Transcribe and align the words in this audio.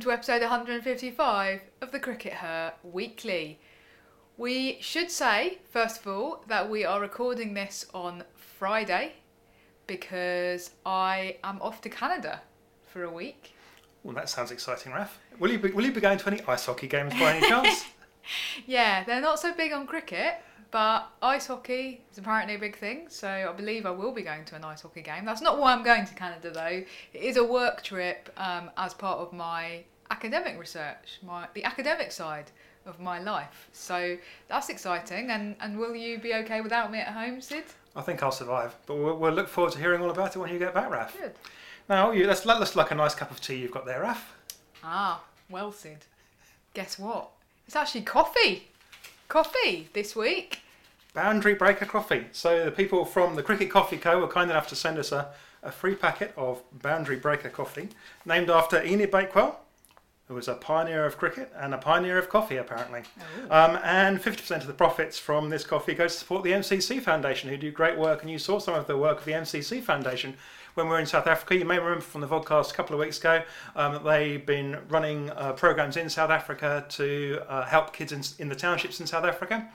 to 0.00 0.10
episode 0.10 0.40
155 0.40 1.60
of 1.82 1.92
the 1.92 2.00
CRICKETher 2.00 2.72
Weekly. 2.82 3.60
We 4.38 4.78
should 4.80 5.10
say, 5.10 5.58
first 5.68 6.00
of 6.00 6.06
all, 6.06 6.42
that 6.48 6.70
we 6.70 6.86
are 6.86 7.02
recording 7.02 7.52
this 7.52 7.84
on 7.92 8.24
Friday 8.34 9.12
because 9.86 10.70
I 10.86 11.36
am 11.44 11.60
off 11.60 11.82
to 11.82 11.90
Canada 11.90 12.40
for 12.88 13.04
a 13.04 13.10
week. 13.12 13.52
Well, 14.02 14.14
that 14.14 14.30
sounds 14.30 14.50
exciting, 14.50 14.92
Raf. 14.92 15.18
Will 15.38 15.50
you 15.50 15.58
be, 15.58 15.70
will 15.70 15.84
you 15.84 15.92
be 15.92 16.00
going 16.00 16.16
to 16.16 16.26
any 16.28 16.40
ice 16.48 16.64
hockey 16.64 16.86
games 16.86 17.12
by 17.14 17.36
any 17.36 17.46
chance? 17.46 17.84
Yeah, 18.66 19.02
they're 19.04 19.20
not 19.20 19.40
so 19.40 19.52
big 19.54 19.72
on 19.72 19.86
cricket, 19.86 20.34
but 20.70 21.10
ice 21.20 21.46
hockey 21.46 22.02
is 22.12 22.18
apparently 22.18 22.54
a 22.54 22.58
big 22.58 22.76
thing, 22.76 23.06
so 23.08 23.28
I 23.28 23.52
believe 23.52 23.86
I 23.86 23.90
will 23.90 24.12
be 24.12 24.22
going 24.22 24.44
to 24.44 24.56
an 24.56 24.64
ice 24.64 24.82
hockey 24.82 25.02
game. 25.02 25.24
That's 25.24 25.40
not 25.40 25.58
why 25.58 25.72
I'm 25.72 25.82
going 25.82 26.04
to 26.06 26.14
Canada 26.14 26.50
though. 26.50 26.84
It 27.12 27.22
is 27.22 27.36
a 27.36 27.44
work 27.44 27.82
trip 27.82 28.30
um, 28.36 28.70
as 28.76 28.94
part 28.94 29.18
of 29.18 29.32
my 29.32 29.84
academic 30.10 30.58
research, 30.58 31.18
my 31.24 31.46
the 31.54 31.64
academic 31.64 32.12
side 32.12 32.50
of 32.86 32.98
my 33.00 33.20
life. 33.20 33.68
So 33.72 34.16
that's 34.48 34.68
exciting. 34.68 35.30
And, 35.30 35.56
and 35.60 35.78
will 35.78 35.94
you 35.94 36.18
be 36.18 36.34
okay 36.34 36.60
without 36.60 36.90
me 36.90 36.98
at 36.98 37.08
home, 37.08 37.40
Sid? 37.40 37.64
I 37.94 38.02
think 38.02 38.22
I'll 38.22 38.32
survive, 38.32 38.74
but 38.86 38.96
we'll, 38.96 39.16
we'll 39.16 39.32
look 39.32 39.48
forward 39.48 39.72
to 39.74 39.78
hearing 39.78 40.00
all 40.00 40.10
about 40.10 40.36
it 40.36 40.38
when 40.38 40.52
you 40.52 40.58
get 40.58 40.74
back, 40.74 40.90
Raf. 40.90 41.16
Good. 41.18 41.32
Now, 41.88 42.12
you, 42.12 42.26
that's, 42.26 42.42
that's 42.42 42.76
like 42.76 42.92
a 42.92 42.94
nice 42.94 43.14
cup 43.14 43.30
of 43.30 43.40
tea 43.40 43.56
you've 43.56 43.72
got 43.72 43.84
there, 43.84 44.02
Raf. 44.02 44.34
Ah, 44.84 45.22
well, 45.48 45.72
Sid. 45.72 46.06
Guess 46.72 46.98
what? 46.98 47.30
It's 47.66 47.76
actually 47.76 48.02
coffee. 48.02 48.68
Coffee 49.28 49.88
this 49.92 50.14
week. 50.14 50.60
Boundary 51.14 51.54
Breaker 51.54 51.86
Coffee. 51.86 52.26
So 52.30 52.64
the 52.64 52.70
people 52.70 53.04
from 53.04 53.34
the 53.34 53.42
Cricket 53.42 53.70
Coffee 53.70 53.96
Co. 53.96 54.20
were 54.20 54.28
kind 54.28 54.50
enough 54.50 54.68
to 54.68 54.76
send 54.76 54.98
us 54.98 55.10
a, 55.10 55.30
a 55.64 55.72
free 55.72 55.96
packet 55.96 56.32
of 56.36 56.62
Boundary 56.80 57.16
Breaker 57.16 57.48
Coffee, 57.48 57.88
named 58.24 58.48
after 58.48 58.80
Enid 58.82 59.10
Bakewell, 59.10 59.58
who 60.30 60.36
was 60.36 60.46
a 60.46 60.54
pioneer 60.54 61.04
of 61.04 61.18
cricket 61.18 61.52
and 61.56 61.74
a 61.74 61.76
pioneer 61.76 62.16
of 62.16 62.28
coffee, 62.28 62.56
apparently. 62.56 63.02
Um, 63.50 63.80
and 63.82 64.22
50% 64.22 64.58
of 64.58 64.68
the 64.68 64.72
profits 64.72 65.18
from 65.18 65.50
this 65.50 65.64
coffee 65.64 65.92
goes 65.92 66.12
to 66.12 66.18
support 66.20 66.44
the 66.44 66.52
MCC 66.52 67.02
Foundation, 67.02 67.50
who 67.50 67.56
do 67.56 67.72
great 67.72 67.98
work. 67.98 68.22
And 68.22 68.30
you 68.30 68.38
saw 68.38 68.60
some 68.60 68.74
of 68.74 68.86
the 68.86 68.96
work 68.96 69.18
of 69.18 69.24
the 69.24 69.32
MCC 69.32 69.82
Foundation 69.82 70.36
when 70.74 70.86
we 70.86 70.92
were 70.92 71.00
in 71.00 71.06
South 71.06 71.26
Africa. 71.26 71.56
You 71.56 71.64
may 71.64 71.80
remember 71.80 72.00
from 72.00 72.20
the 72.20 72.28
podcast 72.28 72.70
a 72.70 72.74
couple 72.74 72.94
of 72.94 73.00
weeks 73.00 73.18
ago 73.18 73.42
um, 73.74 73.94
that 73.94 74.04
they've 74.04 74.46
been 74.46 74.78
running 74.88 75.30
uh, 75.30 75.52
programs 75.54 75.96
in 75.96 76.08
South 76.08 76.30
Africa 76.30 76.86
to 76.90 77.40
uh, 77.48 77.64
help 77.64 77.92
kids 77.92 78.12
in, 78.12 78.22
in 78.38 78.48
the 78.48 78.54
townships 78.54 79.00
in 79.00 79.08
South 79.08 79.24
Africa. 79.24 79.68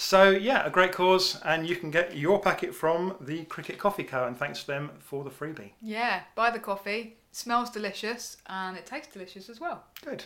So 0.00 0.30
yeah, 0.30 0.64
a 0.64 0.70
great 0.70 0.92
cause, 0.92 1.38
and 1.44 1.68
you 1.68 1.76
can 1.76 1.90
get 1.90 2.16
your 2.16 2.40
packet 2.40 2.74
from 2.74 3.16
the 3.20 3.44
Cricket 3.44 3.78
Coffee 3.78 4.02
Co. 4.02 4.26
And 4.26 4.34
thanks 4.34 4.62
to 4.62 4.66
them 4.66 4.92
for 4.98 5.24
the 5.24 5.30
freebie. 5.30 5.72
Yeah, 5.82 6.22
buy 6.34 6.50
the 6.50 6.58
coffee. 6.58 7.18
smells 7.32 7.68
delicious 7.68 8.38
and 8.46 8.78
it 8.78 8.86
tastes 8.86 9.12
delicious 9.12 9.50
as 9.50 9.60
well. 9.60 9.84
Good. 10.02 10.24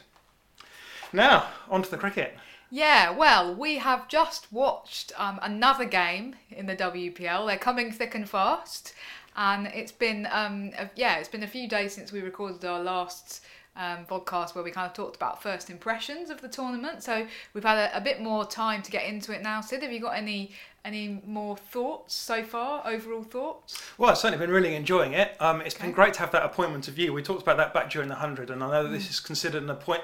Now 1.13 1.49
on 1.69 1.83
to 1.83 1.91
the 1.91 1.97
cricket. 1.97 2.37
Yeah, 2.71 3.11
well, 3.11 3.53
we 3.53 3.79
have 3.79 4.07
just 4.07 4.53
watched 4.53 5.13
um, 5.21 5.41
another 5.43 5.87
game 5.87 6.37
in 6.53 6.67
the 6.67 6.77
WPL. 6.77 7.45
They're 7.45 7.59
coming 7.59 7.91
thick 7.91 8.15
and 8.15 8.31
fast, 8.31 8.95
and 9.35 9.67
it's 9.67 9.93
been 9.93 10.29
um, 10.31 10.71
a, 10.79 10.89
yeah, 10.95 11.17
it's 11.17 11.29
been 11.29 11.43
a 11.43 11.49
few 11.49 11.69
days 11.69 11.93
since 11.93 12.13
we 12.13 12.21
recorded 12.21 12.65
our 12.65 12.81
last 12.81 13.45
um, 13.77 14.05
podcast 14.07 14.55
where 14.55 14.65
we 14.65 14.71
kind 14.71 14.87
of 14.87 14.93
talked 14.93 15.17
about 15.17 15.43
first 15.43 15.71
impressions 15.71 16.31
of 16.31 16.41
the 16.41 16.49
tournament. 16.49 17.03
So 17.03 17.27
we've 17.53 17.65
had 17.65 17.79
a, 17.79 17.97
a 17.97 18.01
bit 18.01 18.21
more 18.21 18.45
time 18.45 18.83
to 18.83 18.91
get 18.91 19.05
into 19.05 19.33
it 19.33 19.43
now. 19.43 19.61
Sid, 19.61 19.83
have 19.83 19.93
you 19.93 20.01
got 20.01 20.17
any 20.17 20.53
any 20.85 21.23
more 21.27 21.57
thoughts 21.57 22.15
so 22.15 22.43
far? 22.43 22.83
Overall 22.87 23.23
thoughts? 23.23 23.81
Well, 23.97 24.11
I've 24.11 24.19
certainly 24.19 24.45
been 24.45 24.55
really 24.55 24.75
enjoying 24.75 25.15
it. 25.15 25.41
Um, 25.41 25.63
it's 25.63 25.75
been 25.75 25.93
great 25.93 26.13
to 26.15 26.21
have 26.21 26.31
that 26.33 26.45
appointment 26.45 26.89
of 26.89 26.95
view. 26.95 27.13
We 27.13 27.23
talked 27.23 27.43
about 27.43 27.57
that 27.57 27.73
back 27.73 27.91
during 27.91 28.09
the 28.09 28.17
hundred, 28.17 28.51
and 28.51 28.63
I 28.63 28.71
know 28.71 28.83
that 28.85 28.91
this 28.91 29.09
is 29.09 29.19
considered 29.21 29.63
an 29.63 29.71
appoint. 29.71 30.03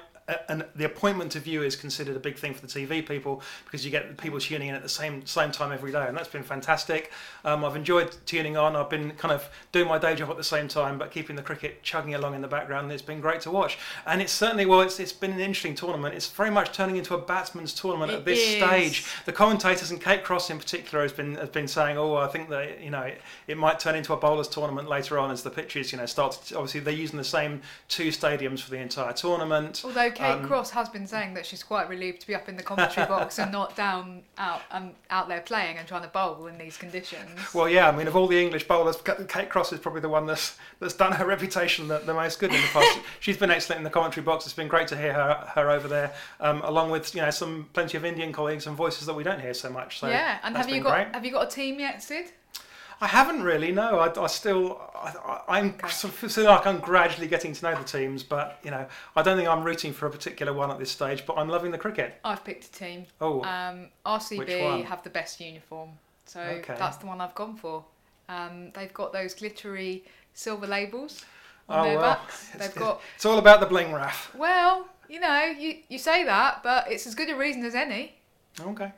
And 0.48 0.64
the 0.74 0.84
appointment 0.84 1.36
of 1.36 1.42
view 1.42 1.62
is 1.62 1.76
considered 1.76 2.16
a 2.16 2.20
big 2.20 2.36
thing 2.36 2.54
for 2.54 2.60
the 2.60 2.66
TV 2.66 3.06
people 3.06 3.42
because 3.64 3.84
you 3.84 3.90
get 3.90 4.16
people 4.18 4.38
tuning 4.40 4.68
in 4.68 4.74
at 4.74 4.82
the 4.82 4.88
same 4.88 5.24
same 5.26 5.50
time 5.52 5.72
every 5.72 5.92
day, 5.92 6.06
and 6.06 6.16
that's 6.16 6.28
been 6.28 6.42
fantastic. 6.42 7.10
Um, 7.44 7.64
I've 7.64 7.76
enjoyed 7.76 8.14
tuning 8.26 8.56
on. 8.56 8.76
I've 8.76 8.90
been 8.90 9.12
kind 9.12 9.32
of 9.32 9.48
doing 9.72 9.88
my 9.88 9.98
day 9.98 10.14
job 10.14 10.30
at 10.30 10.36
the 10.36 10.44
same 10.44 10.68
time, 10.68 10.98
but 10.98 11.10
keeping 11.10 11.36
the 11.36 11.42
cricket 11.42 11.82
chugging 11.82 12.14
along 12.14 12.34
in 12.34 12.42
the 12.42 12.48
background. 12.48 12.90
It's 12.92 13.02
been 13.02 13.20
great 13.20 13.40
to 13.42 13.50
watch, 13.50 13.78
and 14.06 14.20
it's 14.20 14.32
certainly 14.32 14.66
well, 14.66 14.80
it's 14.80 15.00
it's 15.00 15.12
been 15.12 15.32
an 15.32 15.40
interesting 15.40 15.74
tournament. 15.74 16.14
It's 16.14 16.28
very 16.28 16.50
much 16.50 16.72
turning 16.72 16.96
into 16.96 17.14
a 17.14 17.18
batsman's 17.18 17.74
tournament 17.74 18.12
It 18.12 18.16
at 18.16 18.24
this 18.24 18.38
is. 18.38 18.56
stage. 18.56 19.06
The 19.24 19.32
commentators 19.32 19.90
and 19.90 20.00
Kate 20.00 20.24
Cross 20.24 20.50
in 20.50 20.58
particular 20.58 21.02
has 21.02 21.12
been 21.12 21.34
has 21.36 21.48
been 21.48 21.68
saying, 21.68 21.98
oh, 21.98 22.16
I 22.16 22.28
think 22.28 22.48
that 22.50 22.80
you 22.80 22.90
know 22.90 23.02
it, 23.02 23.20
it 23.46 23.56
might 23.56 23.78
turn 23.80 23.94
into 23.94 24.12
a 24.12 24.16
bowlers 24.16 24.48
tournament 24.48 24.88
later 24.88 25.18
on 25.18 25.30
as 25.30 25.42
the 25.42 25.50
pitches 25.50 25.92
you 25.92 25.98
know 25.98 26.06
start. 26.06 26.38
To, 26.46 26.56
obviously, 26.56 26.80
they're 26.80 26.94
using 26.94 27.16
the 27.16 27.24
same 27.24 27.62
two 27.88 28.08
stadiums 28.08 28.60
for 28.60 28.70
the 28.70 28.78
entire 28.78 29.12
tournament. 29.12 29.82
Although 29.84 30.10
Kate 30.20 30.32
Um, 30.32 30.46
Cross 30.46 30.70
has 30.70 30.88
been 30.88 31.06
saying 31.06 31.34
that 31.34 31.46
she's 31.46 31.62
quite 31.62 31.88
relieved 31.88 32.20
to 32.20 32.26
be 32.26 32.34
up 32.34 32.48
in 32.48 32.56
the 32.56 32.62
commentary 32.62 33.06
box 33.06 33.38
and 33.38 33.50
not 33.50 33.74
down 33.74 34.22
out 34.36 34.60
um, 34.70 34.92
out 35.08 35.28
there 35.28 35.40
playing 35.40 35.78
and 35.78 35.88
trying 35.88 36.02
to 36.02 36.08
bowl 36.08 36.46
in 36.46 36.58
these 36.58 36.76
conditions. 36.76 37.30
Well, 37.54 37.68
yeah, 37.68 37.88
I 37.88 37.96
mean, 37.96 38.06
of 38.06 38.14
all 38.16 38.26
the 38.26 38.38
English 38.40 38.68
bowlers, 38.68 38.96
Kate 39.28 39.48
Cross 39.48 39.72
is 39.72 39.80
probably 39.80 40.02
the 40.02 40.08
one 40.08 40.26
that's 40.26 40.56
that's 40.78 40.94
done 40.94 41.12
her 41.12 41.26
reputation 41.36 41.88
the, 41.88 41.98
the 41.98 42.14
most 42.14 42.38
good 42.38 42.52
in 42.52 42.60
the 42.60 42.68
past. 42.68 42.98
She's 43.20 43.36
been 43.38 43.50
excellent 43.50 43.78
in 43.78 43.84
the 43.84 43.90
commentary 43.90 44.24
box. 44.24 44.44
It's 44.44 44.54
been 44.54 44.68
great 44.68 44.88
to 44.88 44.96
hear 44.96 45.14
her 45.14 45.50
her 45.54 45.70
over 45.70 45.88
there, 45.88 46.12
um, 46.40 46.60
along 46.62 46.90
with 46.90 47.14
you 47.14 47.22
know 47.22 47.30
some 47.30 47.68
plenty 47.72 47.96
of 47.96 48.04
Indian 48.04 48.32
colleagues 48.32 48.66
and 48.66 48.76
voices 48.76 49.06
that 49.06 49.14
we 49.14 49.24
don't 49.24 49.40
hear 49.40 49.54
so 49.54 49.70
much. 49.70 49.98
So 50.00 50.08
yeah, 50.08 50.38
and 50.42 50.56
have 50.56 50.68
you 50.68 50.82
got 50.82 50.94
great. 50.94 51.14
have 51.14 51.24
you 51.24 51.32
got 51.32 51.46
a 51.46 51.50
team 51.50 51.80
yet, 51.80 52.02
Sid? 52.02 52.32
I 53.02 53.06
haven't 53.06 53.42
really. 53.42 53.72
No, 53.72 53.98
I, 53.98 54.22
I 54.22 54.26
still. 54.26 54.80
I, 54.94 55.60
Okay. 55.62 55.88
sort 55.88 56.12
of 56.22 56.32
feel 56.32 56.44
like 56.44 56.66
I'm 56.66 56.78
gradually 56.80 57.26
getting 57.26 57.52
to 57.54 57.64
know 57.64 57.74
the 57.74 57.84
teams, 57.84 58.22
but 58.22 58.58
you 58.62 58.70
know, 58.70 58.86
I 59.16 59.22
don't 59.22 59.36
think 59.38 59.48
I'm 59.48 59.64
rooting 59.64 59.92
for 59.94 60.06
a 60.06 60.10
particular 60.10 60.52
one 60.52 60.70
at 60.70 60.78
this 60.78 60.90
stage. 60.90 61.24
But 61.26 61.38
I'm 61.38 61.48
loving 61.48 61.70
the 61.70 61.78
cricket. 61.78 62.20
I've 62.24 62.44
picked 62.44 62.64
a 62.66 62.72
team. 62.72 63.06
Oh, 63.20 63.42
Um? 63.44 63.88
RCB 64.04 64.84
have 64.84 65.02
the 65.02 65.10
best 65.10 65.40
uniform, 65.40 65.90
so 66.26 66.40
Okay. 66.40 66.76
that's 66.78 66.98
the 66.98 67.06
one 67.06 67.20
I've 67.20 67.34
gone 67.34 67.56
for. 67.56 67.84
Um, 68.28 68.70
they've 68.74 68.92
got 68.94 69.12
those 69.12 69.34
glittery 69.34 70.04
silver 70.34 70.66
labels 70.66 71.24
on 71.68 71.80
oh 71.80 71.82
their 71.84 71.98
well. 71.98 72.14
backs. 72.14 72.50
It's, 72.54 72.66
They've 72.66 72.74
got 72.76 73.00
it's 73.16 73.24
all 73.24 73.38
about 73.38 73.60
the 73.60 73.66
bling, 73.66 73.92
Raf. 73.92 74.34
well, 74.34 74.86
you 75.08 75.20
know, 75.20 75.44
you 75.46 75.78
you 75.88 75.98
say 75.98 76.22
that, 76.24 76.62
but 76.62 76.90
it's 76.92 77.06
as 77.06 77.14
good 77.14 77.30
a 77.30 77.36
reason 77.36 77.64
as 77.64 77.74
any. 77.74 78.14
Okay. 78.60 78.92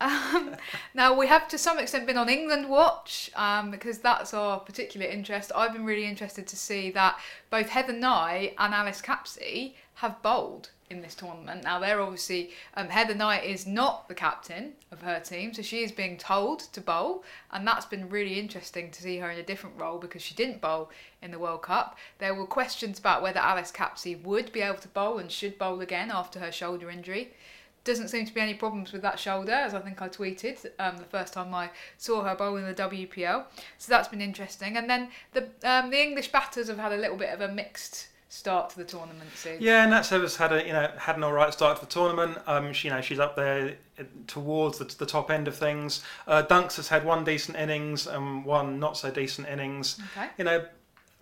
Um, 0.00 0.56
now 0.94 1.16
we 1.16 1.26
have 1.26 1.48
to 1.48 1.58
some 1.58 1.78
extent 1.78 2.06
been 2.06 2.16
on 2.16 2.28
England 2.28 2.68
watch 2.68 3.30
um, 3.36 3.70
because 3.70 3.98
that's 3.98 4.34
our 4.34 4.58
particular 4.60 5.06
interest. 5.06 5.52
I've 5.54 5.72
been 5.72 5.84
really 5.84 6.06
interested 6.06 6.46
to 6.46 6.56
see 6.56 6.90
that 6.92 7.18
both 7.50 7.68
Heather 7.68 7.92
Knight 7.92 8.54
and 8.58 8.74
Alice 8.74 9.02
Capsey 9.02 9.74
have 9.94 10.22
bowled 10.22 10.70
in 10.90 11.02
this 11.02 11.14
tournament. 11.14 11.62
Now 11.62 11.78
they're 11.78 12.00
obviously 12.00 12.50
um, 12.74 12.88
Heather 12.88 13.14
Knight 13.14 13.44
is 13.44 13.64
not 13.64 14.08
the 14.08 14.14
captain 14.14 14.72
of 14.90 15.02
her 15.02 15.20
team, 15.20 15.54
so 15.54 15.62
she 15.62 15.84
is 15.84 15.92
being 15.92 16.16
told 16.16 16.60
to 16.72 16.80
bowl, 16.80 17.22
and 17.52 17.66
that's 17.66 17.86
been 17.86 18.08
really 18.08 18.40
interesting 18.40 18.90
to 18.90 19.02
see 19.02 19.18
her 19.18 19.30
in 19.30 19.38
a 19.38 19.42
different 19.44 19.78
role 19.78 19.98
because 19.98 20.20
she 20.20 20.34
didn't 20.34 20.60
bowl 20.60 20.90
in 21.22 21.30
the 21.30 21.38
World 21.38 21.62
Cup. 21.62 21.96
There 22.18 22.34
were 22.34 22.46
questions 22.46 22.98
about 22.98 23.22
whether 23.22 23.38
Alice 23.38 23.70
Capsey 23.70 24.20
would 24.20 24.50
be 24.50 24.62
able 24.62 24.78
to 24.78 24.88
bowl 24.88 25.18
and 25.18 25.30
should 25.30 25.58
bowl 25.58 25.80
again 25.80 26.10
after 26.10 26.40
her 26.40 26.50
shoulder 26.50 26.90
injury 26.90 27.34
doesn't 27.84 28.08
seem 28.08 28.26
to 28.26 28.34
be 28.34 28.40
any 28.40 28.54
problems 28.54 28.92
with 28.92 29.02
that 29.02 29.18
shoulder, 29.18 29.52
as 29.52 29.74
I 29.74 29.80
think 29.80 30.02
I 30.02 30.08
tweeted 30.08 30.66
um, 30.78 30.98
the 30.98 31.04
first 31.04 31.32
time 31.32 31.54
I 31.54 31.70
saw 31.98 32.22
her 32.24 32.34
bowl 32.34 32.56
in 32.56 32.64
the 32.64 32.74
WPL. 32.74 33.44
So 33.78 33.90
that's 33.90 34.08
been 34.08 34.20
interesting. 34.20 34.76
And 34.76 34.88
then 34.88 35.08
the 35.32 35.48
um, 35.64 35.90
the 35.90 36.00
English 36.00 36.30
batters 36.32 36.68
have 36.68 36.78
had 36.78 36.92
a 36.92 36.96
little 36.96 37.16
bit 37.16 37.30
of 37.30 37.40
a 37.40 37.48
mixed 37.48 38.08
start 38.30 38.70
to 38.70 38.76
the 38.78 38.84
tournament. 38.84 39.28
Sue. 39.34 39.58
Yeah, 39.60 39.84
Nat 39.86 40.02
Sciver's 40.02 40.36
had 40.36 40.52
a 40.52 40.64
you 40.64 40.72
know 40.72 40.90
had 40.96 41.16
an 41.16 41.24
all 41.24 41.32
right 41.32 41.52
start 41.52 41.78
to 41.80 41.84
the 41.84 41.90
tournament. 41.90 42.38
Um, 42.46 42.72
she, 42.72 42.88
you 42.88 42.94
know 42.94 43.02
she's 43.02 43.18
up 43.18 43.36
there 43.36 43.76
uh, 43.98 44.04
towards 44.26 44.78
the, 44.78 44.84
the 44.84 45.06
top 45.06 45.30
end 45.30 45.48
of 45.48 45.56
things. 45.56 46.02
Uh, 46.26 46.42
Dunks 46.42 46.76
has 46.76 46.88
had 46.88 47.04
one 47.04 47.24
decent 47.24 47.58
innings 47.58 48.06
and 48.06 48.44
one 48.44 48.78
not 48.78 48.96
so 48.96 49.10
decent 49.10 49.48
innings. 49.48 50.00
Okay. 50.16 50.28
You 50.38 50.44
know, 50.44 50.64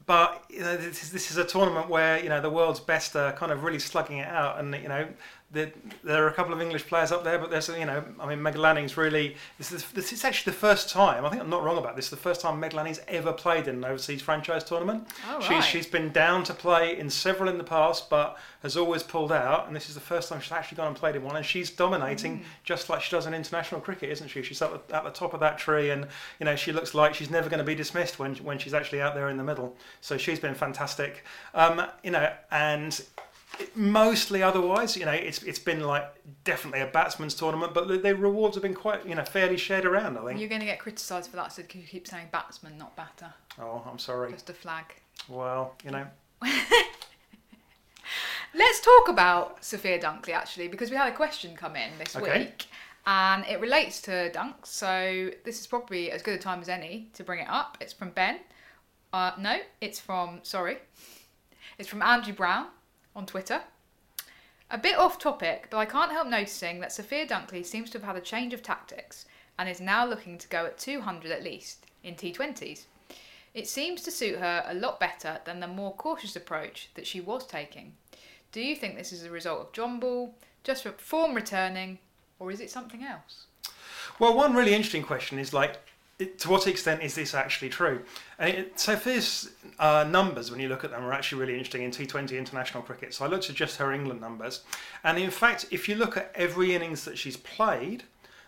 but 0.06 0.44
you 0.48 0.60
know 0.60 0.76
this 0.76 1.02
is, 1.02 1.10
this 1.10 1.30
is 1.30 1.38
a 1.38 1.44
tournament 1.44 1.88
where 1.88 2.22
you 2.22 2.28
know 2.28 2.40
the 2.40 2.50
world's 2.50 2.80
best 2.80 3.16
are 3.16 3.32
kind 3.32 3.50
of 3.50 3.64
really 3.64 3.80
slugging 3.80 4.18
it 4.18 4.28
out, 4.28 4.60
and 4.60 4.74
you 4.74 4.88
know. 4.88 5.08
The, 5.50 5.72
there 6.04 6.22
are 6.24 6.28
a 6.28 6.34
couple 6.34 6.52
of 6.52 6.60
English 6.60 6.86
players 6.86 7.10
up 7.10 7.24
there, 7.24 7.38
but 7.38 7.50
there's 7.50 7.68
you 7.68 7.86
know 7.86 8.04
I 8.20 8.28
mean 8.28 8.42
Meg 8.42 8.54
Lanning's 8.56 8.98
really 8.98 9.34
this 9.56 9.72
is 9.72 9.82
this 9.92 10.12
is 10.12 10.22
actually 10.22 10.52
the 10.52 10.58
first 10.58 10.90
time 10.90 11.24
I 11.24 11.30
think 11.30 11.40
I'm 11.40 11.48
not 11.48 11.62
wrong 11.62 11.78
about 11.78 11.96
this 11.96 12.10
the 12.10 12.18
first 12.18 12.42
time 12.42 12.60
Meg 12.60 12.74
Lanning's 12.74 13.00
ever 13.08 13.32
played 13.32 13.66
in 13.66 13.76
an 13.76 13.84
overseas 13.86 14.20
franchise 14.20 14.62
tournament. 14.62 15.08
Oh, 15.26 15.40
She's 15.40 15.50
right. 15.50 15.64
she's 15.64 15.86
been 15.86 16.12
down 16.12 16.44
to 16.44 16.52
play 16.52 16.98
in 16.98 17.08
several 17.08 17.48
in 17.48 17.56
the 17.56 17.64
past, 17.64 18.10
but 18.10 18.36
has 18.62 18.76
always 18.76 19.02
pulled 19.02 19.32
out. 19.32 19.66
And 19.66 19.74
this 19.74 19.88
is 19.88 19.94
the 19.94 20.02
first 20.02 20.28
time 20.28 20.40
she's 20.42 20.52
actually 20.52 20.76
gone 20.76 20.88
and 20.88 20.96
played 20.96 21.16
in 21.16 21.22
one, 21.22 21.36
and 21.36 21.46
she's 21.46 21.70
dominating 21.70 22.44
just 22.64 22.90
like 22.90 23.00
she 23.00 23.10
does 23.10 23.26
in 23.26 23.32
international 23.32 23.80
cricket, 23.80 24.10
isn't 24.10 24.28
she? 24.28 24.42
She's 24.42 24.60
at 24.60 24.88
the, 24.88 24.96
at 24.96 25.04
the 25.04 25.10
top 25.10 25.32
of 25.32 25.40
that 25.40 25.56
tree, 25.56 25.88
and 25.88 26.08
you 26.38 26.44
know 26.44 26.56
she 26.56 26.72
looks 26.72 26.92
like 26.94 27.14
she's 27.14 27.30
never 27.30 27.48
going 27.48 27.58
to 27.58 27.64
be 27.64 27.74
dismissed 27.74 28.18
when 28.18 28.34
when 28.36 28.58
she's 28.58 28.74
actually 28.74 29.00
out 29.00 29.14
there 29.14 29.30
in 29.30 29.38
the 29.38 29.44
middle. 29.44 29.76
So 30.02 30.18
she's 30.18 30.40
been 30.40 30.54
fantastic. 30.54 31.24
Um, 31.54 31.86
you 32.02 32.10
know, 32.10 32.30
and 32.50 33.00
mostly 33.74 34.42
otherwise, 34.42 34.96
you 34.96 35.04
know, 35.04 35.12
it's 35.12 35.42
it's 35.42 35.58
been 35.58 35.80
like 35.80 36.04
definitely 36.44 36.80
a 36.80 36.86
batsman's 36.86 37.34
tournament, 37.34 37.74
but 37.74 37.88
the, 37.88 37.98
the 37.98 38.14
rewards 38.16 38.56
have 38.56 38.62
been 38.62 38.74
quite 38.74 39.06
you 39.06 39.14
know 39.14 39.24
fairly 39.24 39.56
shared 39.56 39.84
around. 39.84 40.16
I 40.18 40.24
think. 40.26 40.40
You're 40.40 40.48
going 40.48 40.60
to 40.60 40.66
get 40.66 40.78
criticised 40.78 41.30
for 41.30 41.36
that, 41.36 41.52
so 41.52 41.62
you 41.62 41.82
keep 41.82 42.06
saying 42.06 42.28
batsman, 42.32 42.76
not 42.78 42.94
batter. 42.96 43.32
Oh, 43.60 43.82
I'm 43.90 43.98
sorry. 43.98 44.32
Just 44.32 44.50
a 44.50 44.54
flag. 44.54 44.84
Well, 45.28 45.74
you 45.84 45.90
know, 45.90 46.06
Let's 48.54 48.80
talk 48.80 49.08
about 49.08 49.62
Sophia 49.62 49.98
Dunkley 50.00 50.30
actually, 50.32 50.68
because 50.68 50.90
we 50.90 50.96
had 50.96 51.12
a 51.12 51.14
question 51.16 51.54
come 51.54 51.76
in 51.76 51.90
this 51.98 52.16
Okay. 52.16 52.38
week, 52.40 52.66
and 53.06 53.44
it 53.46 53.60
relates 53.60 54.00
to 54.02 54.30
dunks. 54.32 54.66
So 54.66 55.30
this 55.44 55.60
is 55.60 55.66
probably 55.66 56.10
as 56.10 56.22
good 56.22 56.34
a 56.34 56.42
time 56.42 56.60
as 56.60 56.68
any 56.68 57.08
to 57.14 57.22
bring 57.24 57.40
it 57.40 57.48
up. 57.48 57.76
It's 57.80 57.92
from 57.92 58.10
Ben. 58.10 58.38
Uh, 59.12 59.32
no, 59.38 59.58
it's 59.80 60.00
from 60.00 60.40
sorry, 60.42 60.78
it's 61.78 61.88
from 61.88 62.00
Andrew 62.02 62.32
Brown 62.32 62.66
on 63.18 63.26
Twitter. 63.26 63.62
A 64.70 64.78
bit 64.78 64.96
off 64.96 65.18
topic, 65.18 65.66
but 65.70 65.78
I 65.78 65.84
can't 65.84 66.12
help 66.12 66.28
noticing 66.28 66.78
that 66.80 66.92
Sophia 66.92 67.26
Dunkley 67.26 67.66
seems 67.66 67.90
to 67.90 67.98
have 67.98 68.06
had 68.06 68.16
a 68.16 68.20
change 68.20 68.54
of 68.54 68.62
tactics 68.62 69.26
and 69.58 69.68
is 69.68 69.80
now 69.80 70.06
looking 70.06 70.38
to 70.38 70.48
go 70.48 70.64
at 70.64 70.78
200 70.78 71.32
at 71.32 71.42
least 71.42 71.84
in 72.04 72.14
T20s. 72.14 72.84
It 73.54 73.66
seems 73.66 74.02
to 74.02 74.12
suit 74.12 74.38
her 74.38 74.62
a 74.66 74.74
lot 74.74 75.00
better 75.00 75.40
than 75.44 75.58
the 75.58 75.66
more 75.66 75.94
cautious 75.94 76.36
approach 76.36 76.90
that 76.94 77.06
she 77.06 77.20
was 77.20 77.44
taking. 77.44 77.94
Do 78.52 78.60
you 78.60 78.76
think 78.76 78.96
this 78.96 79.12
is 79.12 79.24
a 79.24 79.30
result 79.30 79.60
of 79.60 79.72
Jonball, 79.72 80.30
just 80.62 80.84
for 80.84 80.92
form 80.92 81.34
returning, 81.34 81.98
or 82.38 82.52
is 82.52 82.60
it 82.60 82.70
something 82.70 83.02
else? 83.02 83.46
Well, 84.20 84.36
one 84.36 84.54
really 84.54 84.74
interesting 84.74 85.02
question 85.02 85.38
is 85.38 85.52
like, 85.52 85.76
it, 86.18 86.38
to 86.40 86.50
what 86.50 86.66
extent 86.66 87.02
is 87.02 87.14
this 87.14 87.34
actually 87.34 87.68
true? 87.68 88.02
And 88.38 88.50
it, 88.50 88.80
Sophia's 88.80 89.50
uh, 89.78 90.04
numbers, 90.08 90.50
when 90.50 90.60
you 90.60 90.68
look 90.68 90.84
at 90.84 90.90
them, 90.90 91.04
are 91.04 91.12
actually 91.12 91.40
really 91.40 91.54
interesting 91.54 91.82
in 91.82 91.90
T20 91.90 92.36
international 92.36 92.82
cricket. 92.82 93.14
So 93.14 93.24
I 93.24 93.28
looked 93.28 93.48
at 93.48 93.56
just 93.56 93.76
her 93.76 93.92
England 93.92 94.20
numbers, 94.20 94.62
and 95.04 95.18
in 95.18 95.30
fact, 95.30 95.66
if 95.70 95.88
you 95.88 95.94
look 95.94 96.16
at 96.16 96.32
every 96.34 96.74
innings 96.74 97.04
that 97.04 97.18
she's 97.18 97.36
played, 97.36 98.04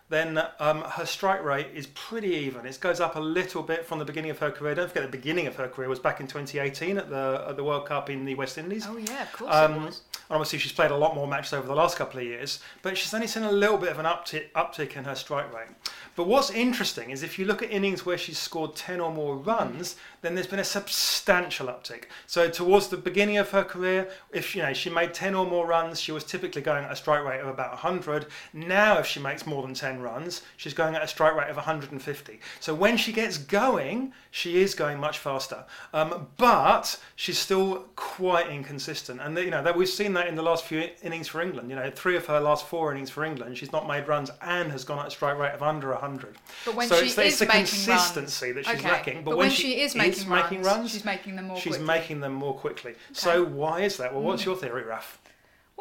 then 0.08 0.43
um, 0.58 0.82
her 0.82 1.06
strike 1.06 1.44
rate 1.44 1.69
is 1.72 1.87
pretty 1.88 2.31
even. 2.34 2.67
It 2.67 2.76
goes 2.81 2.99
up 2.99 3.14
a 3.14 3.20
little 3.20 3.62
bit 3.62 3.87
from 3.87 4.00
the 4.00 4.05
beginning 4.05 4.32
of 4.32 4.40
her 4.40 4.50
career. 4.50 4.75
Don't 4.75 4.88
forget, 4.88 5.05
the 5.05 5.17
beginning 5.17 5.46
of 5.46 5.55
her 5.55 5.69
career 5.69 5.88
was 5.88 6.00
back 6.00 6.19
in 6.19 6.26
2018 6.26 6.99
at 6.99 7.08
the 7.08 7.44
at 7.49 7.56
the 7.56 7.62
World 7.62 7.87
Cup 7.87 8.11
in 8.11 8.25
the 8.25 8.34
West 8.34 8.58
Indies. 8.58 8.84
Oh 8.88 8.96
yeah, 8.96 9.22
of 9.22 9.32
course 9.32 9.55
Um, 9.55 9.75
it 9.75 9.87
was. 9.87 10.02
And 10.31 10.37
obviously, 10.37 10.61
she's 10.61 10.71
played 10.71 10.93
a 10.93 10.97
lot 10.97 11.17
more 11.17 11.27
matches 11.27 11.53
over 11.53 11.67
the 11.67 11.75
last 11.75 11.97
couple 11.97 12.21
of 12.21 12.25
years, 12.25 12.61
but 12.82 12.97
she's 12.97 13.12
only 13.12 13.27
seen 13.27 13.43
a 13.43 13.50
little 13.50 13.77
bit 13.77 13.88
of 13.88 13.99
an 13.99 14.06
uptick, 14.06 14.53
uptick 14.53 14.97
in 14.97 15.03
her 15.03 15.17
strike 15.17 15.53
rate. 15.53 15.67
But 16.15 16.29
what's 16.29 16.53
interesting 16.53 17.11
is 17.11 17.25
if 17.25 17.37
you 17.37 17.47
look 17.47 17.65
at 17.65 17.71
innings 17.73 18.06
where 18.06 18.17
she's 18.17 18.38
scored 18.38 18.77
10 18.77 19.00
or 19.00 19.12
more 19.12 19.37
runs, 19.37 19.97
then 20.22 20.34
there's 20.34 20.46
been 20.46 20.58
a 20.58 20.64
substantial 20.64 21.67
uptick. 21.69 22.05
So 22.26 22.50
towards 22.50 22.88
the 22.88 22.96
beginning 22.96 23.38
of 23.38 23.50
her 23.50 23.64
career, 23.64 24.11
if 24.32 24.55
you 24.55 24.62
know 24.62 24.72
she 24.72 24.90
made 24.90 25.14
10 25.14 25.34
or 25.34 25.46
more 25.46 25.67
runs, 25.67 26.00
she 26.00 26.12
was 26.12 26.25
typically 26.25 26.62
going 26.62 26.84
at 26.84 26.93
a 26.93 26.96
strike 26.96 27.25
rate 27.25 27.40
of 27.40 27.49
about 27.49 27.70
100. 27.70 28.26
Now, 28.52 28.99
if 28.99 29.06
she 29.06 29.20
makes 29.20 29.46
more 29.46 29.62
than 29.62 29.75
10 29.75 30.00
runs, 30.00 30.43
she's 30.56 30.75
going 30.75 30.94
at 30.94 31.02
a 31.02 31.08
strike 31.08 31.34
rate 31.34 31.49
of 31.49 31.56
150. 31.56 32.40
So 32.61 32.75
when 32.75 32.96
she 32.96 33.12
gets 33.12 33.38
going, 33.38 34.12
she 34.31 34.61
is 34.61 34.75
going 34.75 34.99
much 34.99 35.19
faster. 35.19 35.64
Um, 35.93 36.28
but 36.37 37.00
she's 37.17 37.38
still 37.38 37.87
quite 37.96 38.49
inconsistent, 38.49 39.20
and 39.20 39.37
you 39.38 39.50
know 39.50 39.62
that 39.62 39.76
we've 39.76 39.88
seen 39.88 40.12
that 40.14 40.26
in 40.26 40.34
the 40.34 40.43
last 40.43 40.64
few 40.64 40.88
innings 41.02 41.28
for 41.28 41.40
England. 41.40 41.70
You 41.70 41.76
know, 41.76 41.90
three 41.90 42.17
of 42.17 42.26
her 42.26 42.40
last 42.40 42.67
four 42.67 42.93
innings 42.93 43.11
for 43.11 43.25
England, 43.25 43.56
she's 43.58 43.72
not 43.72 43.88
made 43.88 44.06
runs 44.06 44.31
and 44.43 44.70
has 44.70 44.84
gone 44.84 44.99
at 44.99 45.06
a 45.06 45.11
strike 45.11 45.38
rate 45.38 45.52
of 45.52 45.62
under 45.62 45.90
100. 45.90 46.37
But 46.64 46.75
when 46.75 46.88
so 46.88 46.96
she 46.96 47.06
it's, 47.06 47.19
it's 47.19 47.38
the 47.38 47.46
making 47.46 47.61
consistency 47.61 48.52
runs, 48.52 48.67
that 48.67 48.70
she's 48.70 48.81
okay. 48.81 48.90
lacking. 48.90 49.25
But, 49.25 49.37
when, 49.37 49.50
she 49.50 49.81
is 49.81 49.94
making, 49.94 50.10
making 50.27 50.62
runs, 50.62 50.91
she's 50.91 51.05
making 51.05 51.37
them 51.37 51.47
more 51.47 51.57
she's 51.57 51.77
quickly. 51.77 51.87
making 51.87 52.21
them 52.21 52.33
more 52.33 52.55
quickly. 52.55 52.95
So 53.12 53.45
why 53.45 53.83
is 53.83 53.97
that? 53.99 54.12
Well, 54.12 54.23
what's 54.23 54.45
hmm. 54.45 54.51
your 54.51 54.59
theory, 54.59 54.85
Raf? 54.85 55.19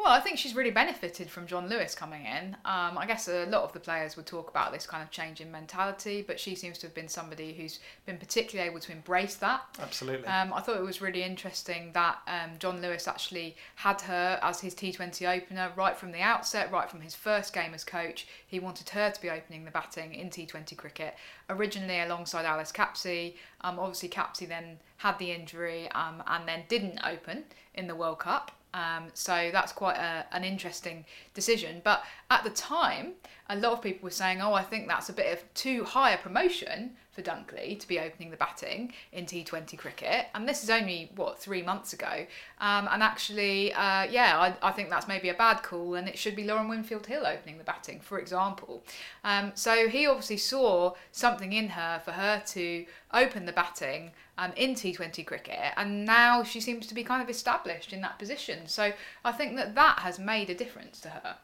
Well, 0.02 0.12
I 0.12 0.20
think 0.20 0.38
she's 0.38 0.54
really 0.56 0.70
benefited 0.70 1.28
from 1.28 1.46
Jon 1.46 1.68
Lewis 1.68 1.94
coming 1.94 2.24
in. 2.24 2.56
Um, 2.64 2.96
I 2.96 3.04
guess 3.06 3.28
a 3.28 3.44
lot 3.44 3.64
of 3.64 3.74
the 3.74 3.80
players 3.80 4.16
would 4.16 4.24
talk 4.24 4.48
about 4.48 4.72
this 4.72 4.86
kind 4.86 5.02
of 5.02 5.10
change 5.10 5.42
in 5.42 5.52
mentality, 5.52 6.24
but 6.26 6.40
she 6.40 6.54
seems 6.54 6.78
to 6.78 6.86
have 6.86 6.94
been 6.94 7.06
somebody 7.06 7.52
who's 7.52 7.80
been 8.06 8.16
particularly 8.16 8.70
able 8.70 8.80
to 8.80 8.92
embrace 8.92 9.34
that. 9.36 9.60
Absolutely. 9.78 10.26
Um, 10.26 10.54
I 10.54 10.62
thought 10.62 10.78
it 10.78 10.82
was 10.82 11.02
really 11.02 11.22
interesting 11.22 11.90
that 11.92 12.16
um, 12.26 12.52
Jon 12.58 12.80
Lewis 12.80 13.06
actually 13.06 13.56
had 13.74 14.00
her 14.00 14.40
as 14.42 14.60
his 14.60 14.74
T20 14.74 15.36
opener 15.36 15.70
right 15.76 15.94
from 15.94 16.12
the 16.12 16.22
outset, 16.22 16.72
right 16.72 16.90
from 16.90 17.02
his 17.02 17.14
first 17.14 17.52
game 17.52 17.74
as 17.74 17.84
coach. 17.84 18.26
He 18.46 18.58
wanted 18.58 18.88
her 18.88 19.10
to 19.10 19.20
be 19.20 19.28
opening 19.28 19.66
the 19.66 19.70
batting 19.70 20.14
in 20.14 20.30
T20 20.30 20.78
cricket, 20.78 21.14
originally 21.50 22.00
alongside 22.00 22.46
Alice 22.46 22.72
Capsey. 22.72 23.34
Um, 23.60 23.78
obviously, 23.78 24.08
Capsey 24.08 24.48
then 24.48 24.78
had 24.96 25.18
the 25.18 25.30
injury 25.30 25.90
um, 25.90 26.22
and 26.26 26.48
then 26.48 26.62
didn't 26.68 27.00
open 27.06 27.44
in 27.74 27.86
the 27.86 27.94
World 27.94 28.20
Cup. 28.20 28.52
Um, 28.72 29.08
so 29.14 29.50
that's 29.52 29.72
quite 29.72 29.96
a, 29.96 30.26
an 30.32 30.44
interesting 30.44 31.04
decision. 31.34 31.80
But 31.84 32.04
at 32.30 32.44
the 32.44 32.50
time, 32.50 33.14
a 33.48 33.56
lot 33.56 33.72
of 33.72 33.82
people 33.82 34.04
were 34.04 34.10
saying, 34.10 34.40
oh, 34.40 34.52
I 34.52 34.62
think 34.62 34.88
that's 34.88 35.08
a 35.08 35.12
bit 35.12 35.32
of 35.32 35.54
too 35.54 35.84
high 35.84 36.12
a 36.12 36.18
promotion 36.18 36.92
for 37.10 37.22
Dunkley 37.22 37.78
to 37.78 37.88
be 37.88 37.98
opening 37.98 38.30
the 38.30 38.36
batting 38.36 38.92
in 39.12 39.26
T20 39.26 39.76
cricket. 39.76 40.26
And 40.34 40.48
this 40.48 40.62
is 40.62 40.70
only, 40.70 41.10
what, 41.16 41.38
three 41.38 41.62
months 41.62 41.92
ago. 41.92 42.26
Um, 42.60 42.88
and 42.90 43.02
actually, 43.02 43.72
uh, 43.72 44.04
yeah, 44.04 44.38
I, 44.38 44.68
I 44.68 44.72
think 44.72 44.90
that's 44.90 45.08
maybe 45.08 45.28
a 45.28 45.34
bad 45.34 45.62
call 45.62 45.94
and 45.94 46.08
it 46.08 46.18
should 46.18 46.36
be 46.36 46.44
Lauren 46.44 46.68
Winfield 46.68 47.06
Hill 47.06 47.26
opening 47.26 47.58
the 47.58 47.64
batting, 47.64 48.00
for 48.00 48.18
example. 48.18 48.84
Um, 49.24 49.52
so 49.54 49.88
he 49.88 50.06
obviously 50.06 50.36
saw 50.36 50.94
something 51.12 51.52
in 51.52 51.70
her 51.70 52.00
for 52.04 52.12
her 52.12 52.42
to 52.46 52.86
open 53.12 53.46
the 53.46 53.52
batting 53.52 54.12
um, 54.38 54.52
in 54.56 54.74
T20 54.74 55.26
cricket, 55.26 55.74
and 55.76 56.06
now 56.06 56.42
she 56.42 56.60
seems 56.60 56.86
to 56.86 56.94
be 56.94 57.04
kind 57.04 57.22
of 57.22 57.28
established 57.28 57.92
in 57.92 58.00
that 58.00 58.18
position. 58.18 58.66
So 58.66 58.92
I 59.24 59.32
think 59.32 59.56
that 59.56 59.74
that 59.74 59.98
has 59.98 60.18
made 60.18 60.48
a 60.48 60.54
difference 60.54 60.98
to 61.00 61.10
her. 61.10 61.36